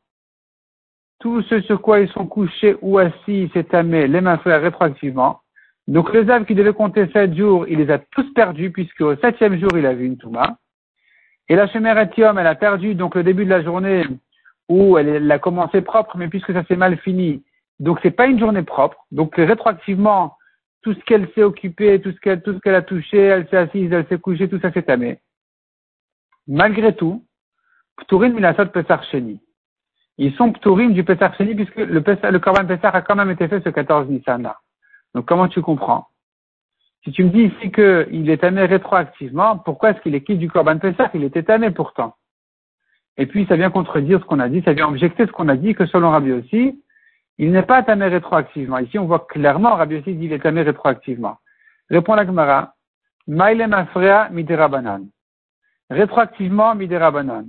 tout 1.19 1.41
ce 1.43 1.61
sur 1.61 1.81
quoi 1.81 2.01
ils 2.01 2.09
sont 2.09 2.27
couchés 2.27 2.75
ou 2.81 2.97
assis 2.97 3.49
tamé, 3.69 4.07
les 4.07 4.21
frères 4.37 4.61
rétroactivement. 4.61 5.41
Donc 5.87 6.13
les 6.13 6.29
âmes 6.29 6.45
qui 6.45 6.55
devaient 6.55 6.73
compter 6.73 7.07
sept 7.11 7.35
jours, 7.35 7.67
il 7.67 7.79
les 7.79 7.91
a 7.91 7.99
tous 7.99 8.33
perdus 8.33 8.71
puisque 8.71 9.01
au 9.01 9.15
septième 9.17 9.59
jour 9.59 9.69
il 9.77 9.85
a 9.85 9.93
vu 9.93 10.05
une 10.05 10.17
Touma. 10.17 10.57
Et 11.53 11.55
la 11.55 11.67
Shemeretium, 11.67 12.39
elle 12.39 12.47
a 12.47 12.55
perdu 12.55 12.95
donc 12.95 13.13
le 13.13 13.21
début 13.21 13.45
de 13.45 13.51
la 13.51 13.61
journée 13.61 14.07
où 14.69 14.97
elle, 14.97 15.31
a 15.31 15.37
commencé 15.37 15.83
propre, 15.83 16.17
mais 16.17 16.27
puisque 16.27 16.51
ça 16.51 16.63
s'est 16.63 16.75
mal 16.75 16.97
fini, 16.97 17.43
donc 17.79 17.99
c'est 18.01 18.09
pas 18.09 18.25
une 18.25 18.39
journée 18.39 18.63
propre. 18.63 19.05
Donc 19.11 19.35
rétroactivement, 19.35 20.35
tout 20.81 20.95
ce 20.95 20.99
qu'elle 21.01 21.29
s'est 21.35 21.43
occupé, 21.43 22.01
tout 22.01 22.11
ce 22.11 22.19
qu'elle, 22.19 22.73
a 22.73 22.81
touché, 22.81 23.19
elle 23.19 23.47
s'est 23.49 23.57
assise, 23.57 23.91
elle 23.93 24.07
s'est 24.07 24.17
couchée, 24.17 24.49
tout 24.49 24.59
ça 24.61 24.71
s'est 24.71 24.81
tamé. 24.81 25.19
Malgré 26.47 26.95
tout, 26.95 27.23
Pturin 27.97 28.29
Milasot 28.29 28.65
Pesach 28.73 29.03
Sheni 29.11 29.39
ils 30.17 30.33
sont 30.33 30.53
ptourim 30.53 30.93
du 30.93 31.03
Pesach 31.03 31.35
Sheni 31.37 31.53
puisque 31.53 31.75
le, 31.75 32.01
Pesach, 32.01 32.31
le 32.31 32.39
Pesach 32.39 32.95
a 32.95 33.01
quand 33.03 33.15
même 33.15 33.29
été 33.29 33.47
fait 33.47 33.63
ce 33.63 33.69
14 33.69 34.09
Nissan 34.09 34.51
Donc 35.13 35.25
comment 35.27 35.47
tu 35.47 35.61
comprends? 35.61 36.07
Si 37.03 37.11
tu 37.11 37.25
me 37.25 37.29
dis 37.29 37.43
ici 37.43 37.71
qu'il 37.71 38.29
est 38.29 38.37
tamé 38.37 38.65
rétroactivement, 38.65 39.57
pourquoi 39.57 39.91
est-ce 39.91 39.99
qu'il 40.01 40.15
est 40.15 40.23
quitte 40.23 40.39
du 40.39 40.49
Korban 40.49 40.79
Pesach 40.79 41.11
Il 41.13 41.23
était 41.23 41.43
tamé 41.43 41.71
pourtant. 41.71 42.15
Et 43.17 43.25
puis 43.25 43.45
ça 43.47 43.57
vient 43.57 43.69
contredire 43.69 44.19
ce 44.19 44.25
qu'on 44.25 44.39
a 44.39 44.49
dit, 44.49 44.61
ça 44.63 44.73
vient 44.73 44.87
objecter 44.87 45.25
ce 45.25 45.31
qu'on 45.31 45.49
a 45.49 45.55
dit 45.57 45.75
que 45.75 45.85
selon 45.85 46.11
Rabbi 46.11 46.31
aussi, 46.31 46.81
il 47.37 47.51
n'est 47.51 47.63
pas 47.63 47.83
tamé 47.83 48.07
rétroactivement. 48.07 48.77
Ici, 48.77 48.97
on 48.99 49.05
voit 49.05 49.27
clairement, 49.27 49.75
Rabbi 49.75 49.95
Yossi 49.95 50.15
dit 50.15 50.25
il 50.25 50.33
est 50.33 50.39
tamé 50.39 50.61
rétroactivement. 50.61 51.37
Répond 51.89 52.15
la 52.15 52.25
Gemara, 52.25 52.73
Maïlem 53.27 53.73
Afrea 53.73 54.29
Miderabanan. 54.29 55.07
Rétroactivement, 55.89 56.75
Miderabanan. 56.75 57.47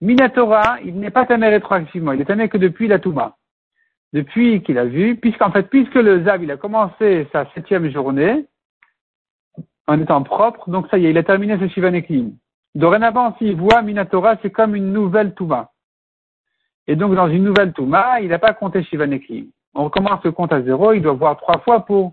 Minatora, 0.00 0.78
il 0.84 0.98
n'est 0.98 1.10
pas 1.10 1.26
tamé 1.26 1.48
rétroactivement, 1.48 2.12
il 2.12 2.20
est 2.20 2.26
tamé 2.26 2.48
que 2.48 2.58
depuis 2.58 2.88
la 2.88 2.98
Touma. 2.98 3.36
Depuis 4.12 4.62
qu'il 4.62 4.78
a 4.78 4.84
vu, 4.84 5.16
puisqu'en 5.16 5.50
fait, 5.50 5.64
puisque 5.64 5.96
le 5.96 6.24
Zab, 6.24 6.42
il 6.42 6.50
a 6.50 6.56
commencé 6.56 7.28
sa 7.32 7.44
septième 7.54 7.90
journée, 7.90 8.46
en 9.88 10.00
étant 10.00 10.22
propre, 10.22 10.70
donc 10.70 10.86
ça 10.90 10.98
y 10.98 11.06
est, 11.06 11.10
il 11.10 11.18
a 11.18 11.22
terminé 11.22 11.58
ce 11.58 11.66
Shivan 11.68 11.98
Dorénavant, 12.74 13.34
s'il 13.38 13.56
voit 13.56 13.80
Minatora, 13.82 14.36
c'est 14.42 14.50
comme 14.50 14.76
une 14.76 14.92
nouvelle 14.92 15.34
Touma. 15.34 15.72
Et 16.86 16.94
donc, 16.94 17.14
dans 17.14 17.28
une 17.28 17.42
nouvelle 17.42 17.72
Touma, 17.72 18.20
il 18.20 18.28
n'a 18.28 18.38
pas 18.38 18.52
compté 18.52 18.84
Shivan 18.84 19.10
On 19.74 19.84
recommence 19.84 20.22
le 20.24 20.32
compte 20.32 20.52
à 20.52 20.62
zéro, 20.62 20.92
il 20.92 21.00
doit 21.00 21.14
voir 21.14 21.38
trois 21.38 21.60
fois 21.60 21.86
pour 21.86 22.12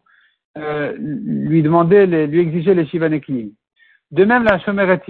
euh, 0.57 0.95
lui 0.97 1.61
demander, 1.61 2.07
lui 2.07 2.39
exiger 2.39 2.73
les 2.73 2.87
Shivan 2.87 3.09
De 4.11 4.23
même, 4.23 4.45
la 4.45 4.57
Shomeret 4.59 5.01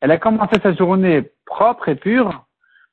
Elle 0.00 0.10
a 0.10 0.18
commencé 0.18 0.58
sa 0.62 0.72
journée 0.72 1.30
propre 1.44 1.90
et 1.90 1.96
pure. 1.96 2.46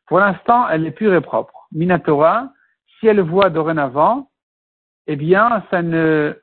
Pour 0.08 0.20
l'instant, 0.20 0.68
elle 0.68 0.86
est 0.86 0.92
pure 0.92 1.14
et 1.14 1.22
propre. 1.22 1.68
Minatora, 1.72 2.52
si 3.00 3.08
elle 3.08 3.22
voit 3.22 3.50
dorénavant, 3.50 4.30
eh 5.08 5.16
bien, 5.16 5.64
ça 5.72 5.82
ne, 5.82 6.41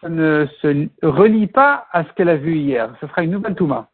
ça 0.00 0.08
ne 0.08 0.46
se 0.60 0.88
relie 1.02 1.46
pas 1.46 1.86
à 1.92 2.04
ce 2.04 2.12
qu'elle 2.12 2.28
a 2.28 2.36
vu 2.36 2.56
hier. 2.56 2.94
Ce 3.00 3.06
sera 3.06 3.22
une 3.22 3.30
nouvelle 3.30 3.54
Touma. 3.54 3.88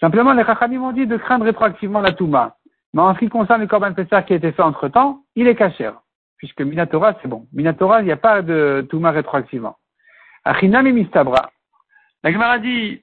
Simplement, 0.00 0.32
les 0.32 0.44
Chachamim 0.44 0.82
ont 0.82 0.92
dit 0.92 1.06
de 1.06 1.16
craindre 1.16 1.44
rétroactivement 1.44 2.00
la 2.00 2.12
Touma. 2.12 2.56
Mais 2.92 3.02
en 3.02 3.14
ce 3.14 3.18
qui 3.18 3.28
concerne 3.28 3.60
le 3.60 3.66
Corban 3.66 3.92
Pessah 3.92 4.22
qui 4.22 4.32
a 4.32 4.36
été 4.36 4.52
fait 4.52 4.62
entre 4.62 4.88
temps, 4.88 5.22
il 5.34 5.46
est 5.48 5.56
caché. 5.56 5.90
Puisque 6.36 6.60
Minatora, 6.60 7.14
c'est 7.22 7.28
bon. 7.28 7.46
Minatora, 7.52 8.02
il 8.02 8.04
n'y 8.04 8.12
a 8.12 8.16
pas 8.16 8.42
de 8.42 8.86
Touma 8.90 9.10
rétroactivement. 9.10 9.76
Achinam 10.44 10.86
et 10.86 10.92
Mistabra. 10.92 11.50
La 12.22 12.32
Gemara 12.32 12.58
dit, 12.58 13.02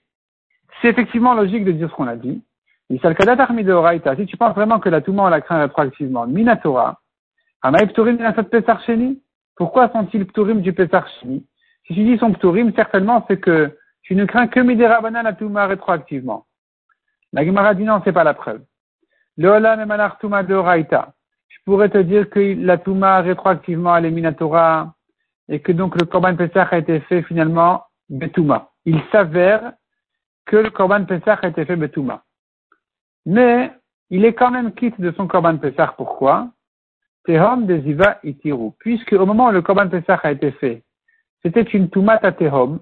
c'est 0.81 0.89
effectivement 0.89 1.33
logique 1.33 1.65
de 1.65 1.71
dire 1.71 1.89
ce 1.89 1.95
qu'on 1.95 2.07
a 2.07 2.15
dit. 2.15 2.43
Si 2.89 2.99
tu 4.27 4.37
penses 4.37 4.55
vraiment 4.55 4.79
que 4.79 4.89
la 4.89 5.01
Touma, 5.01 5.23
on 5.23 5.29
la 5.29 5.41
craint 5.41 5.61
rétroactivement, 5.61 6.27
Minatora, 6.27 6.99
pourquoi 9.55 9.89
sont-ils 9.89 10.25
Pturim 10.25 10.61
du 10.61 10.73
Pesach 10.73 11.05
Si 11.21 11.43
tu 11.85 12.03
dis 12.03 12.17
son 12.17 12.31
Pturim, 12.33 12.73
certainement 12.75 13.25
c'est 13.27 13.39
que 13.39 13.77
tu 14.03 14.15
ne 14.15 14.25
crains 14.25 14.47
que 14.47 14.59
Midera 14.59 15.01
la 15.09 15.33
Touma 15.33 15.67
rétroactivement. 15.67 16.45
La 17.33 17.45
Gemara 17.45 17.73
dit 17.75 17.83
non, 17.83 18.01
c'est 18.03 18.11
pas 18.11 18.23
la 18.23 18.33
preuve. 18.33 18.61
Le 19.37 19.49
Olam 19.49 19.79
Emanar 19.79 20.17
Touma 20.17 20.43
de 20.43 20.53
Oraita. 20.53 21.13
Je 21.47 21.57
pourrais 21.65 21.89
te 21.89 21.97
dire 21.97 22.29
que 22.29 22.39
la 22.39 22.77
Touma 22.77 23.21
rétroactivement 23.21 23.93
à 23.93 23.99
l'Eminatora 23.99 24.93
et 25.47 25.59
que 25.59 25.71
donc 25.71 25.99
le 25.99 26.05
Korban 26.05 26.35
Pesach 26.35 26.71
a 26.71 26.77
été 26.77 26.99
fait 27.01 27.21
finalement 27.23 27.83
Betouma. 28.09 28.71
Il 28.85 29.01
s'avère 29.11 29.73
que 30.45 30.57
le 30.57 30.69
Korban 30.69 31.05
Pesach 31.05 31.39
a 31.43 31.47
été 31.47 31.65
fait 31.65 31.75
Betouma. 31.75 32.23
Mais 33.25 33.71
il 34.09 34.25
est 34.25 34.33
quand 34.33 34.51
même 34.51 34.73
quitte 34.73 34.99
de 34.99 35.11
son 35.11 35.27
Korban 35.27 35.57
Pesach. 35.57 35.91
Pourquoi? 35.95 36.49
Tehom 37.25 37.65
de 37.65 37.79
Ziva 37.81 38.19
Itiru. 38.23 38.71
Puisque 38.79 39.13
au 39.13 39.25
moment 39.25 39.47
où 39.47 39.51
le 39.51 39.61
Korban 39.61 39.89
Pesach 39.89 40.19
a 40.23 40.31
été 40.31 40.51
fait, 40.51 40.83
c'était 41.43 41.61
une 41.61 41.89
Touma 41.89 42.19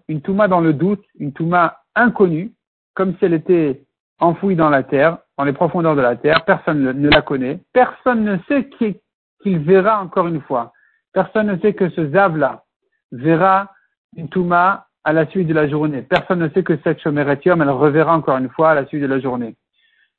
une 0.08 0.22
Touma 0.22 0.48
dans 0.48 0.62
le 0.62 0.74
doute, 0.74 1.04
une 1.18 1.32
Touma 1.34 1.80
inconnue, 1.96 2.52
comme 2.94 3.16
si 3.18 3.26
elle 3.26 3.34
était 3.34 3.84
enfouie 4.20 4.56
dans 4.56 4.70
la 4.70 4.84
terre, 4.84 5.18
dans 5.38 5.46
les 5.46 5.54
profondeurs 5.54 5.96
de 5.96 6.02
la 6.02 6.18
terre, 6.18 6.44
personne 6.44 6.84
ne 6.84 7.10
la 7.10 7.22
connaît, 7.22 7.60
personne 7.72 8.24
ne 8.26 8.38
sait 8.50 8.70
qu'il 9.42 9.60
verra 9.60 10.02
encore 10.02 10.28
une 10.28 10.42
fois. 10.42 10.74
Personne 11.14 11.48
ne 11.48 11.58
sait 11.60 11.74
que 11.74 11.90
ce 11.90 12.10
Zav-là 12.10 12.64
verra 13.12 13.72
une 14.16 14.28
Touma 14.28 14.88
à 15.06 15.14
la 15.14 15.26
suite 15.28 15.48
de 15.48 15.54
la 15.54 15.68
journée. 15.68 16.02
Personne 16.02 16.40
ne 16.40 16.50
sait 16.50 16.64
que 16.64 16.78
cette 16.84 17.02
Shomeretium, 17.02 17.62
elle 17.62 17.70
reverra 17.70 18.16
encore 18.16 18.38
une 18.38 18.50
fois 18.50 18.72
à 18.72 18.76
la 18.76 18.86
suite 18.86 19.02
de 19.02 19.08
la 19.08 19.20
journée. 19.20 19.56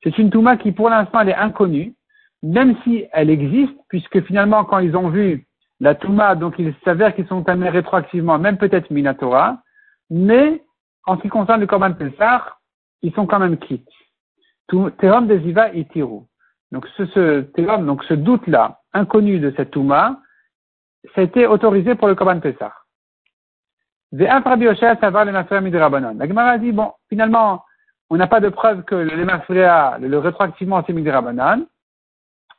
C'est 0.02 0.16
une 0.16 0.30
Touma 0.30 0.56
qui, 0.56 0.72
pour 0.72 0.88
l'instant, 0.88 1.20
elle 1.20 1.28
est 1.28 1.34
inconnue, 1.34 1.94
même 2.42 2.76
si 2.84 3.06
elle 3.12 3.30
existe, 3.30 3.76
puisque 3.88 4.22
finalement, 4.22 4.64
quand 4.64 4.78
ils 4.78 4.96
ont 4.96 5.08
vu 5.08 5.46
la 5.80 5.94
Touma, 5.94 6.34
donc 6.34 6.54
il 6.58 6.74
s'avère 6.84 7.14
qu'ils 7.14 7.26
sont 7.26 7.48
amenés 7.48 7.70
rétroactivement, 7.70 8.38
même 8.38 8.58
peut-être 8.58 8.90
Minatora, 8.90 9.62
mais 10.10 10.62
en 11.06 11.16
ce 11.16 11.22
qui 11.22 11.28
concerne 11.28 11.60
le 11.60 11.66
Korban 11.66 11.92
Pessah, 11.94 12.56
ils 13.02 13.14
sont 13.14 13.26
quand 13.26 13.38
même 13.38 13.56
quittes. 13.58 13.88
Thérum 14.98 15.26
des 15.26 15.40
Iva 15.48 15.74
et 15.74 15.86
Tirou. 15.86 16.26
Donc 16.70 16.86
ce, 16.96 17.06
ce 17.06 17.40
donc 17.82 18.04
ce 18.04 18.14
doute-là, 18.14 18.80
inconnu 18.92 19.40
de 19.40 19.52
cette 19.56 19.72
Touma, 19.72 20.20
été 21.16 21.46
autorisé 21.46 21.94
pour 21.94 22.08
le 22.08 22.14
Korban 22.14 22.40
Pessah. 22.40 22.72
La 24.12 24.42
Gemara 26.26 26.58
dit, 26.58 26.72
bon, 26.72 26.92
finalement, 27.08 27.64
on 28.10 28.16
n'a 28.16 28.26
pas 28.26 28.40
de 28.40 28.48
preuve 28.48 28.82
que 28.82 28.96
le 28.96 29.14
le, 29.14 30.18
rétroactivement, 30.18 30.82
c'est 30.84 30.92
Midrabanan. 30.92 31.64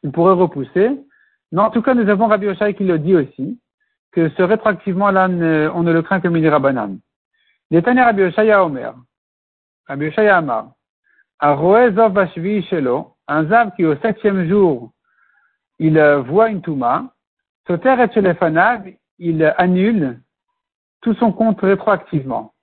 On 0.04 0.12
pourrait 0.12 0.34
repousser. 0.34 1.00
Mais 1.52 1.62
en 1.62 1.70
tout 1.70 1.82
cas, 1.82 1.94
nous 1.94 2.10
avons 2.10 2.28
Rabbi 2.28 2.48
Oshai 2.48 2.74
qui 2.74 2.84
le 2.84 3.00
dit 3.00 3.16
aussi, 3.16 3.60
que 4.12 4.30
ce 4.30 4.42
rétroactivement-là, 4.42 5.28
on 5.74 5.84
ne 5.84 5.92
le 5.92 6.02
craint 6.02 6.20
que 6.20 6.28
Midrabanan. 6.28 6.98
L'éternel 7.70 8.06
Rabbi 8.06 8.24
Oshai 8.24 8.54
Omer. 8.54 8.96
Rabbi 9.92 10.06
Yoshaya 10.06 10.38
Amar, 10.38 10.72
un 11.42 11.58
zav 13.46 13.76
qui 13.76 13.86
au 13.86 13.96
septième 13.98 14.48
jour, 14.48 14.94
il 15.80 15.98
euh, 15.98 16.22
voit 16.22 16.50
une 16.50 16.62
touma, 16.62 17.14
Soter 17.68 17.98
et 18.00 18.08
il 19.20 19.54
annule 19.58 20.22
tout 21.02 21.14
son 21.16 21.34
compte 21.34 21.60
rétroactivement. 21.62 22.54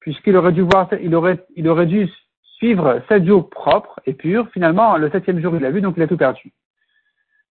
Puisqu'il 0.00 0.36
aurait 0.36 0.52
dû 0.52 0.62
voir, 0.62 0.88
il 1.00 1.14
aurait, 1.14 1.44
il 1.54 1.68
aurait 1.68 1.86
dû 1.86 2.08
suivre 2.56 3.02
sept 3.08 3.24
jours 3.24 3.48
propres 3.48 4.00
et 4.06 4.14
purs. 4.14 4.48
Finalement, 4.50 4.96
le 4.96 5.10
septième 5.10 5.40
jour, 5.40 5.54
il 5.54 5.62
l'a 5.62 5.70
vu, 5.70 5.80
donc 5.80 5.94
il 5.96 6.02
a 6.02 6.08
tout 6.08 6.16
perdu. 6.16 6.52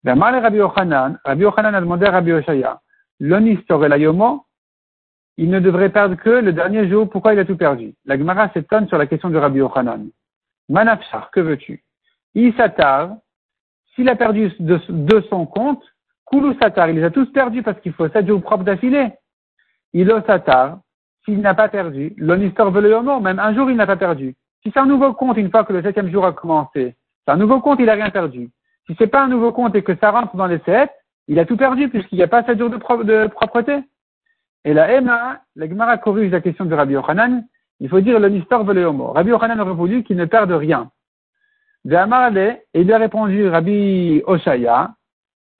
Rabbi 0.05 0.57
Yochanan, 0.57 1.19
Rabbi 1.23 1.43
Yochanan 1.43 1.73
a 1.73 1.81
demandé 1.81 2.05
à 2.05 2.11
Rabbi 2.11 2.29
Yoshaya, 2.29 2.79
yomo, 3.19 4.45
il 5.37 5.49
ne 5.49 5.59
devrait 5.59 5.89
perdre 5.89 6.15
que 6.15 6.29
le 6.29 6.53
dernier 6.53 6.87
jour. 6.87 7.09
Pourquoi 7.09 7.33
il 7.33 7.39
a 7.39 7.45
tout 7.45 7.57
perdu? 7.57 7.93
La 8.05 8.17
Gemara 8.17 8.49
s'étonne 8.49 8.87
sur 8.87 8.97
la 8.97 9.07
question 9.07 9.29
de 9.29 9.37
Rabbi 9.37 9.59
Yochanan. 9.59 10.09
Manafshar, 10.69 11.29
que 11.31 11.39
veux-tu? 11.39 11.83
Isatar, 12.35 13.15
s'il 13.93 14.09
a 14.09 14.15
perdu 14.15 14.51
de, 14.59 15.21
son 15.29 15.45
compte, 15.45 15.83
Kulu 16.29 16.55
Satar, 16.59 16.89
il 16.89 16.95
les 16.95 17.03
a 17.03 17.11
tous 17.11 17.31
perdus 17.31 17.63
parce 17.63 17.79
qu'il 17.81 17.93
faut 17.93 18.09
sept 18.09 18.27
jours 18.27 18.41
propres 18.41 18.63
d'affilée. 18.63 19.11
Ilo 19.93 20.21
Satar, 20.25 20.79
s'il 21.23 21.39
n'a 21.39 21.53
pas 21.53 21.69
perdu, 21.69 22.13
l'onistor 22.17 22.71
veut 22.71 22.81
le 22.81 23.21
même 23.21 23.39
un 23.39 23.53
jour 23.53 23.69
il 23.69 23.77
n'a 23.77 23.87
pas 23.87 23.95
perdu. 23.95 24.35
Si 24.65 24.71
c'est 24.73 24.79
un 24.79 24.87
nouveau 24.87 25.13
compte 25.13 25.37
une 25.37 25.51
fois 25.51 25.63
que 25.63 25.73
le 25.73 25.83
septième 25.83 26.09
jour 26.09 26.25
a 26.25 26.33
commencé, 26.33 26.95
c'est 27.23 27.31
un 27.31 27.37
nouveau 27.37 27.59
compte, 27.59 27.79
il 27.79 27.85
n'a 27.85 27.93
rien 27.93 28.09
perdu. 28.09 28.49
Si 28.87 28.95
c'est 28.97 29.05
pas 29.05 29.23
un 29.23 29.27
nouveau 29.27 29.51
compte 29.51 29.75
et 29.75 29.83
que 29.83 29.95
ça 29.97 30.09
rentre 30.09 30.35
dans 30.35 30.47
les 30.47 30.57
sept, 30.65 30.89
il 31.27 31.37
a 31.37 31.45
tout 31.45 31.55
perdu 31.55 31.87
puisqu'il 31.87 32.15
n'y 32.15 32.23
a 32.23 32.27
pas 32.27 32.43
sept 32.43 32.57
jours 32.57 32.71
de, 32.71 32.77
de 33.03 33.27
propreté. 33.27 33.77
Et 34.63 34.73
la 34.73 34.91
Emma, 34.91 35.41
la 35.55 35.69
Gemara 35.69 35.99
corrige 35.99 36.31
la 36.31 36.41
question 36.41 36.65
de 36.65 36.73
Rabbi 36.73 36.93
Yochanan, 36.93 37.45
il 37.79 37.89
faut 37.89 37.99
dire 37.99 38.19
le 38.19 38.27
nistor 38.27 38.67
homo. 38.67 39.11
Rabbi 39.11 39.29
Yochanan 39.29 39.59
aurait 39.59 39.73
voulu 39.73 40.03
qu'il 40.03 40.17
ne 40.17 40.25
perde 40.25 40.51
rien. 40.51 40.89
et 41.85 41.91
il 42.73 42.91
a 42.91 42.97
répondu 42.97 43.47
Rabbi 43.47 44.23
Oshaya, 44.25 44.95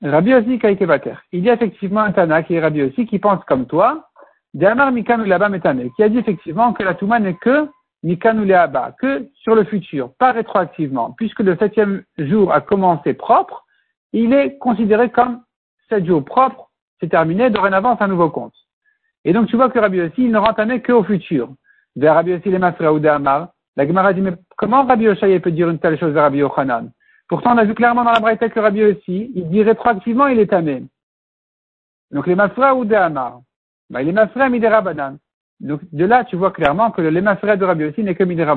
Rabbi 0.01 0.33
aussi 0.33 0.57
Kaikebater. 0.57 1.13
Il 1.31 1.43
y 1.43 1.51
a 1.51 1.53
effectivement 1.53 2.01
un 2.01 2.11
Tana 2.11 2.41
qui 2.41 2.55
est 2.55 2.59
Rabbi 2.59 2.81
aussi 2.81 3.05
qui 3.05 3.19
pense 3.19 3.43
comme 3.45 3.67
toi, 3.67 4.09
Amar 4.59 4.91
Mikanu 4.91 5.27
Metane, 5.27 5.91
qui 5.95 6.01
a 6.01 6.09
dit 6.09 6.17
effectivement 6.17 6.73
que 6.73 6.81
la 6.81 6.95
Touma 6.95 7.19
n'est 7.19 7.35
que 7.35 7.69
que 8.99 9.27
sur 9.33 9.55
le 9.55 9.63
futur, 9.63 10.13
pas 10.19 10.31
rétroactivement, 10.31 11.11
puisque 11.17 11.39
le 11.39 11.57
septième 11.57 12.03
jour 12.17 12.53
a 12.53 12.61
commencé 12.61 13.13
propre, 13.13 13.65
il 14.13 14.33
est 14.33 14.57
considéré 14.59 15.09
comme 15.09 15.41
sept 15.89 16.05
jours 16.05 16.23
propres, 16.23 16.69
c'est 16.99 17.09
terminé, 17.09 17.49
dorénavant 17.49 17.97
c'est 17.97 18.03
un 18.03 18.07
nouveau 18.07 18.29
compte. 18.29 18.53
Et 19.23 19.33
donc 19.33 19.47
tu 19.47 19.55
vois 19.55 19.69
que 19.69 19.79
Rabbi 19.79 19.97
Yossi, 19.97 20.25
il 20.25 20.31
ne 20.31 20.37
rentamait 20.37 20.81
qu'au 20.81 21.03
futur. 21.03 21.49
Vers 21.95 22.13
Rabbi 22.13 22.31
Yossi, 22.31 22.49
les 22.49 22.57
ou 22.57 23.07
Amar. 23.07 23.49
La 23.77 23.85
Gemara 23.85 24.13
dit, 24.13 24.21
mais 24.21 24.33
comment 24.55 24.85
Rabbi 24.85 25.05
Yossi 25.05 25.39
peut 25.39 25.51
dire 25.51 25.69
une 25.69 25.79
telle 25.79 25.99
chose 25.99 26.15
à 26.15 26.23
Rabbi 26.23 26.37
Yochanan? 26.37 26.91
Pourtant, 27.27 27.55
on 27.55 27.57
a 27.57 27.65
vu 27.65 27.73
clairement 27.73 28.03
dans 28.03 28.11
la 28.11 28.19
Braïta 28.19 28.49
que 28.49 28.59
Rabbi 28.59 28.79
Yossi, 28.79 29.31
il 29.33 29.49
dit 29.49 29.63
rétroactivement, 29.63 30.27
il 30.27 30.39
est 30.39 30.47
tamé. 30.47 30.83
Donc 32.11 32.27
les 32.27 32.35
Mafra 32.35 32.75
ou 32.75 32.85
Amar. 32.93 33.41
Bah, 33.89 34.01
il 34.01 34.09
est 34.09 34.13
Mafra 34.13 34.49
Midera 34.49 34.83
Donc 35.59 35.81
de 35.91 36.05
là, 36.05 36.23
tu 36.25 36.35
vois 36.35 36.51
clairement 36.51 36.91
que 36.91 37.01
le 37.01 37.09
Lemafra 37.09 37.55
de 37.55 37.65
Rabbi 37.65 37.83
Yossi 37.85 38.03
n'est 38.03 38.15
que 38.15 38.23
Midera 38.23 38.55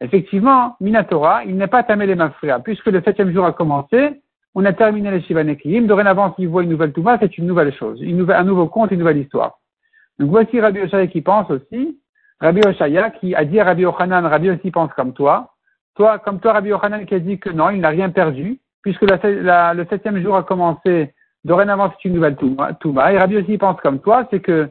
Effectivement, 0.00 0.76
Minatora, 0.80 1.44
il 1.44 1.56
n'est 1.56 1.66
pas 1.66 1.82
tamé 1.82 2.06
les 2.06 2.14
Mafra. 2.14 2.60
Puisque 2.60 2.86
le 2.86 3.02
septième 3.02 3.32
jour 3.32 3.44
a 3.44 3.52
commencé, 3.52 4.22
on 4.54 4.64
a 4.64 4.72
terminé 4.72 5.10
les 5.10 5.20
Shivaneklim. 5.22 5.86
Dorénavant, 5.86 6.34
s'il 6.34 6.48
voit 6.48 6.62
une 6.62 6.70
nouvelle 6.70 6.92
Touma, 6.92 7.18
c'est 7.20 7.36
une 7.36 7.46
nouvelle 7.46 7.72
chose. 7.74 8.00
Une 8.00 8.16
nouvelle, 8.16 8.36
un 8.36 8.44
nouveau 8.44 8.66
conte, 8.66 8.90
une 8.92 8.98
nouvelle 8.98 9.18
histoire. 9.18 9.58
Donc 10.18 10.30
voici 10.30 10.60
Rabbi 10.60 10.80
Oshaya 10.80 11.06
qui 11.06 11.20
pense 11.20 11.50
aussi. 11.50 11.98
Rabbi 12.40 12.60
Oshaya 12.66 13.10
qui 13.10 13.34
a 13.34 13.44
dit 13.44 13.60
à 13.60 13.64
Rabbi 13.64 13.84
Ochanan, 13.84 14.26
Rabbi 14.26 14.50
aussi 14.50 14.70
pense 14.70 14.92
comme 14.94 15.12
toi. 15.12 15.52
Toi, 15.96 16.18
comme 16.18 16.40
toi, 16.40 16.54
Rabbi 16.54 16.72
Ochanan 16.72 17.04
qui 17.04 17.14
a 17.14 17.18
dit 17.18 17.38
que 17.38 17.50
non, 17.50 17.70
il 17.70 17.80
n'a 17.80 17.90
rien 17.90 18.10
perdu. 18.10 18.58
puisque 18.82 19.02
le 19.02 19.86
septième 19.90 20.22
jour 20.22 20.36
a 20.36 20.42
commencé, 20.42 21.12
dorénavant 21.44 21.90
c'est 21.90 22.08
une 22.08 22.14
nouvelle 22.14 22.36
Touma. 22.36 23.12
Et 23.12 23.18
Rabbi 23.18 23.36
aussi 23.36 23.58
pense 23.58 23.78
comme 23.82 24.00
toi, 24.00 24.26
c'est 24.30 24.40
que, 24.40 24.70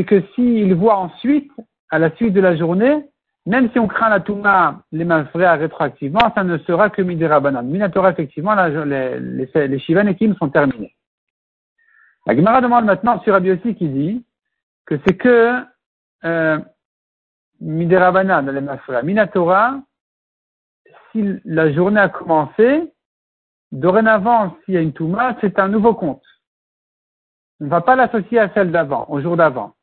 c'est 0.00 0.06
que 0.06 0.22
s'il 0.34 0.74
voit 0.74 0.96
ensuite, 0.96 1.52
à 1.90 1.98
la 1.98 2.10
suite 2.16 2.32
de 2.32 2.40
la 2.40 2.56
journée, 2.56 3.04
même 3.44 3.70
si 3.70 3.78
on 3.78 3.86
craint 3.86 4.08
la 4.08 4.20
Touma, 4.20 4.82
les 4.92 5.04
frères 5.26 5.58
rétroactivement, 5.58 6.32
ça 6.34 6.42
ne 6.42 6.56
sera 6.58 6.88
que 6.88 7.02
Midera 7.02 7.38
Banan. 7.38 7.64
Minatora, 7.64 8.10
effectivement, 8.12 8.54
les, 8.54 9.20
les, 9.20 9.78
Shivan 9.78 10.06
et 10.06 10.14
Kim 10.14 10.34
sont 10.36 10.48
terminés. 10.48 10.96
La 12.26 12.34
Gemara 12.34 12.62
demande 12.62 12.86
maintenant 12.86 13.20
sur 13.20 13.34
Rabbi 13.34 13.58
qui 13.58 13.88
dit 13.88 14.24
que 14.86 14.98
c'est 15.06 15.18
que 15.18 15.64
euh, 16.24 16.58
Midera 17.60 18.10
Banan, 18.10 18.50
les 18.50 18.60
Mafra. 18.62 19.02
Minatora, 19.02 19.82
si 21.12 21.40
la 21.44 21.70
journée 21.74 22.00
a 22.00 22.08
commencé, 22.08 22.90
dorénavant, 23.70 24.56
s'il 24.64 24.74
y 24.74 24.76
a 24.78 24.80
une 24.80 24.94
Touma, 24.94 25.36
c'est 25.42 25.58
un 25.58 25.68
nouveau 25.68 25.92
compte. 25.92 26.24
On 27.60 27.66
ne 27.66 27.70
va 27.70 27.82
pas 27.82 27.96
l'associer 27.96 28.38
à 28.38 28.48
celle 28.54 28.70
d'avant, 28.72 29.04
au 29.10 29.20
jour 29.20 29.36
d'avant. 29.36 29.74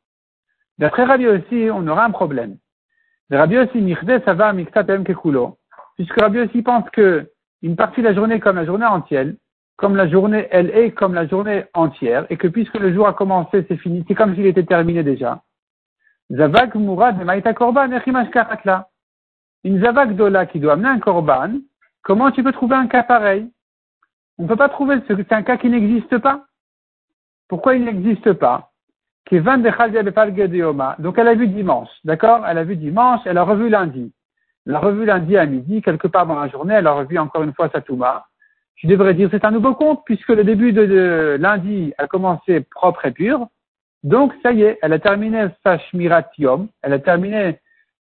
D'après 0.78 1.04
Rabbi 1.04 1.26
aussi, 1.26 1.68
on 1.72 1.86
aura 1.88 2.04
un 2.04 2.10
problème. 2.10 2.56
Rabbi 3.30 3.58
aussi, 3.58 3.96
ça 4.24 4.34
va 4.34 4.54
kekulo. 4.54 5.58
Puisque 5.96 6.20
Rabbi 6.20 6.40
aussi 6.40 6.62
pense 6.62 6.88
que 6.90 7.30
une 7.62 7.76
partie 7.76 8.00
de 8.00 8.06
la 8.06 8.14
journée 8.14 8.38
comme 8.40 8.56
la 8.56 8.64
journée 8.64 8.86
entière, 8.86 9.26
comme 9.76 9.96
la 9.96 10.08
journée, 10.08 10.46
elle 10.50 10.70
est 10.70 10.92
comme 10.92 11.14
la 11.14 11.26
journée 11.26 11.64
entière, 11.74 12.26
et 12.30 12.36
que 12.36 12.48
puisque 12.48 12.78
le 12.78 12.92
jour 12.92 13.06
a 13.06 13.14
commencé, 13.14 13.64
c'est 13.68 13.76
fini, 13.76 14.04
c'est 14.06 14.14
comme 14.14 14.34
s'il 14.34 14.46
était 14.46 14.64
terminé 14.64 15.02
déjà. 15.02 15.42
Zavak 16.30 16.74
Mourad 16.74 17.22
Maïta 17.24 17.54
Korban, 17.54 17.88
Une 19.64 19.80
Zavak 19.80 20.14
Dola 20.14 20.46
qui 20.46 20.60
doit 20.60 20.74
amener 20.74 20.88
un 20.88 21.00
Korban, 21.00 21.54
comment 22.02 22.30
tu 22.30 22.42
peux 22.42 22.52
trouver 22.52 22.76
un 22.76 22.86
cas 22.86 23.02
pareil? 23.02 23.50
On 24.38 24.44
ne 24.44 24.48
peut 24.48 24.56
pas 24.56 24.68
trouver, 24.68 25.00
c'est 25.08 25.32
un 25.32 25.42
cas 25.42 25.56
qui 25.56 25.68
n'existe 25.68 26.18
pas. 26.18 26.44
Pourquoi 27.48 27.74
il 27.74 27.84
n'existe 27.84 28.32
pas? 28.34 28.67
Donc 29.30 31.18
elle 31.18 31.28
a 31.28 31.34
vu 31.34 31.48
dimanche, 31.48 31.88
d'accord? 32.04 32.46
Elle 32.46 32.58
a 32.58 32.64
vu 32.64 32.76
dimanche, 32.76 33.20
elle 33.26 33.38
a 33.38 33.44
revu 33.44 33.68
lundi. 33.68 34.12
Elle 34.66 34.74
a 34.74 34.80
revu 34.80 35.04
lundi 35.04 35.36
à 35.36 35.44
midi, 35.46 35.82
quelque 35.82 36.08
part 36.08 36.26
dans 36.26 36.40
la 36.40 36.48
journée, 36.48 36.74
elle 36.74 36.86
a 36.86 36.92
revu 36.92 37.18
encore 37.18 37.42
une 37.42 37.52
fois 37.52 37.68
sa 37.70 37.80
Touma. 37.80 38.26
Je 38.76 38.86
devrais 38.86 39.14
dire 39.14 39.28
c'est 39.30 39.44
un 39.44 39.50
nouveau 39.50 39.74
compte, 39.74 40.02
puisque 40.06 40.28
le 40.28 40.44
début 40.44 40.72
de, 40.72 41.36
lundi 41.38 41.92
a 41.98 42.06
commencé 42.06 42.60
propre 42.60 43.04
et 43.06 43.12
pur. 43.12 43.48
Donc 44.02 44.32
ça 44.42 44.52
y 44.52 44.62
est, 44.62 44.78
elle 44.82 44.92
a 44.92 44.98
terminé 44.98 45.48
sa 45.64 45.78
Shmiratium, 45.78 46.68
elle 46.82 46.92
a 46.92 46.98
terminé 46.98 47.58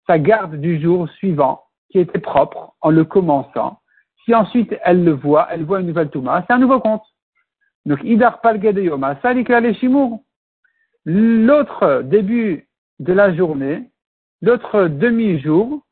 sa 0.06 0.18
garde 0.18 0.56
du 0.56 0.80
jour 0.80 1.08
suivant, 1.10 1.62
qui 1.90 2.00
était 2.00 2.18
propre, 2.18 2.74
en 2.80 2.90
le 2.90 3.04
commençant. 3.04 3.78
Si 4.24 4.34
ensuite 4.34 4.74
elle 4.82 5.04
le 5.04 5.12
voit, 5.12 5.48
elle 5.50 5.64
voit 5.64 5.80
une 5.80 5.86
nouvelle 5.86 6.10
Touma, 6.10 6.44
c'est 6.46 6.52
un 6.52 6.58
nouveau 6.58 6.80
compte. 6.80 7.04
Donc, 7.86 8.00
Idar 8.02 8.40
Palge 8.40 8.60
de 8.60 8.80
Yoma, 8.80 9.16
Shimour 9.74 10.23
l'autre 11.04 12.02
début 12.04 12.68
de 12.98 13.12
la 13.12 13.34
journée, 13.34 13.90
l'autre 14.42 14.88
demi-jour, 14.88 15.82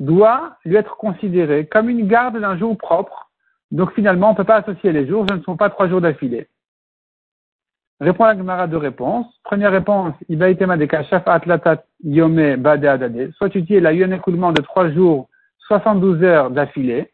doit 0.00 0.56
lui 0.64 0.76
être 0.76 0.96
considéré 0.96 1.66
comme 1.66 1.88
une 1.88 2.06
garde 2.06 2.38
d'un 2.38 2.56
jour 2.56 2.76
propre. 2.76 3.30
Donc 3.70 3.92
finalement, 3.94 4.28
on 4.28 4.32
ne 4.32 4.36
peut 4.36 4.44
pas 4.44 4.56
associer 4.56 4.92
les 4.92 5.06
jours, 5.06 5.26
ce 5.28 5.34
ne 5.34 5.42
sont 5.42 5.56
pas 5.56 5.70
trois 5.70 5.88
jours 5.88 6.00
d'affilée. 6.00 6.48
Répond 8.00 8.24
la 8.24 8.36
Gemara 8.36 8.68
de 8.68 8.76
réponses. 8.76 9.26
Première 9.42 9.72
réponse, 9.72 10.14
Ibaïtema 10.28 10.76
de 10.76 10.84
Kashaf 10.84 11.26
Atlatat 11.26 11.82
Yome 12.04 12.56
Bade. 12.56 13.32
Soit 13.36 13.50
tu 13.50 13.62
dis, 13.62 13.74
il 13.74 13.86
a 13.86 13.92
eu 13.92 14.04
un 14.04 14.12
écoulement 14.12 14.52
de 14.52 14.62
trois 14.62 14.88
jours, 14.90 15.28
72 15.66 16.22
heures 16.22 16.50
d'affilée. 16.50 17.10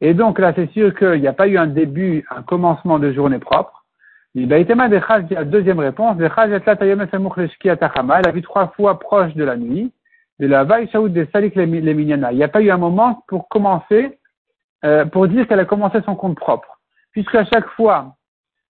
Et 0.00 0.14
donc 0.14 0.38
là, 0.38 0.52
c'est 0.54 0.70
sûr 0.70 0.94
qu'il 0.94 1.20
n'y 1.20 1.26
a 1.26 1.32
pas 1.32 1.48
eu 1.48 1.58
un 1.58 1.66
début, 1.66 2.24
un 2.30 2.42
commencement 2.42 3.00
de 3.00 3.12
journée 3.12 3.40
propre. 3.40 3.79
Il 4.34 4.52
a 4.52 5.44
deuxième 5.44 5.80
réponse, 5.80 6.16
elle 6.20 6.26
a 8.26 8.30
vu 8.30 8.42
trois 8.42 8.68
fois 8.68 8.98
proche 8.98 9.34
de 9.34 9.42
la 9.42 9.56
nuit, 9.56 9.92
de 10.38 10.46
la 10.46 10.64
des 10.64 11.26
salik 11.32 11.56
les 11.56 11.64
Il 11.64 12.36
n'y 12.36 12.44
a 12.44 12.48
pas 12.48 12.62
eu 12.62 12.70
un 12.70 12.78
moment 12.78 13.24
pour 13.26 13.48
commencer, 13.48 14.18
euh, 14.84 15.04
pour 15.06 15.26
dire 15.26 15.48
qu'elle 15.48 15.58
a 15.58 15.64
commencé 15.64 15.98
son 16.06 16.14
compte 16.14 16.36
propre. 16.36 16.78
Puisqu'à 17.10 17.44
chaque 17.44 17.66
fois, 17.70 18.14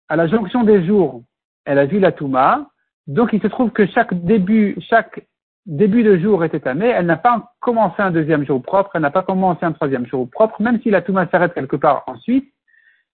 à 0.08 0.16
la 0.16 0.26
jonction 0.28 0.64
des 0.64 0.84
jours, 0.86 1.22
elle 1.66 1.78
a 1.78 1.84
vu 1.84 2.00
la 2.00 2.12
Touma, 2.12 2.66
donc 3.06 3.34
il 3.34 3.42
se 3.42 3.46
trouve 3.46 3.70
que 3.70 3.86
chaque 3.86 4.14
début, 4.14 4.78
chaque 4.88 5.26
début 5.66 6.02
de 6.02 6.16
jour 6.16 6.42
était 6.42 6.66
amé, 6.66 6.86
elle 6.86 7.04
n'a 7.04 7.18
pas 7.18 7.52
commencé 7.60 7.96
un 7.98 8.10
deuxième 8.10 8.46
jour 8.46 8.62
propre, 8.62 8.92
elle 8.94 9.02
n'a 9.02 9.10
pas 9.10 9.22
commencé 9.22 9.64
un 9.66 9.72
troisième 9.72 10.06
jour 10.06 10.28
propre, 10.30 10.62
même 10.62 10.80
si 10.80 10.90
la 10.90 11.02
Touma 11.02 11.28
s'arrête 11.28 11.52
quelque 11.52 11.76
part 11.76 12.02
ensuite, 12.06 12.50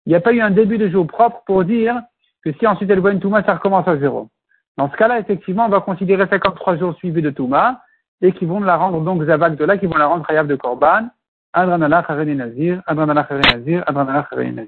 il 0.06 0.10
n'y 0.10 0.14
a 0.14 0.20
pas 0.20 0.32
eu 0.32 0.40
un 0.40 0.52
début 0.52 0.78
de 0.78 0.88
jour 0.88 1.06
propre 1.08 1.42
pour 1.44 1.64
dire 1.64 2.00
que 2.46 2.52
si 2.60 2.66
ensuite 2.66 2.88
elle 2.90 3.00
voit 3.00 3.10
une 3.10 3.18
Touma, 3.18 3.42
ça 3.42 3.54
recommence 3.54 3.88
à 3.88 3.96
zéro. 3.96 4.28
Dans 4.76 4.88
ce 4.88 4.96
cas-là, 4.96 5.18
effectivement, 5.18 5.66
on 5.66 5.68
va 5.68 5.80
considérer 5.80 6.28
ça 6.28 6.38
comme 6.38 6.54
trois 6.54 6.76
jours 6.76 6.94
suivis 6.94 7.20
de 7.20 7.30
Touma, 7.30 7.82
et 8.22 8.30
qui 8.32 8.46
vont 8.46 8.60
la 8.60 8.76
rendre 8.76 9.00
donc 9.00 9.24
Zavak 9.24 9.56
de 9.56 9.64
là, 9.64 9.76
qui 9.76 9.86
vont 9.86 9.96
la 9.96 10.06
rendre 10.06 10.24
Hayav 10.30 10.46
de 10.46 10.54
Korban, 10.54 11.08
Adranallah 11.52 12.06
Nazir, 12.08 12.82
Adranallah 12.86 13.26
Nazir, 13.30 13.82
Adranallah 13.86 14.28
Nazir. 14.32 14.64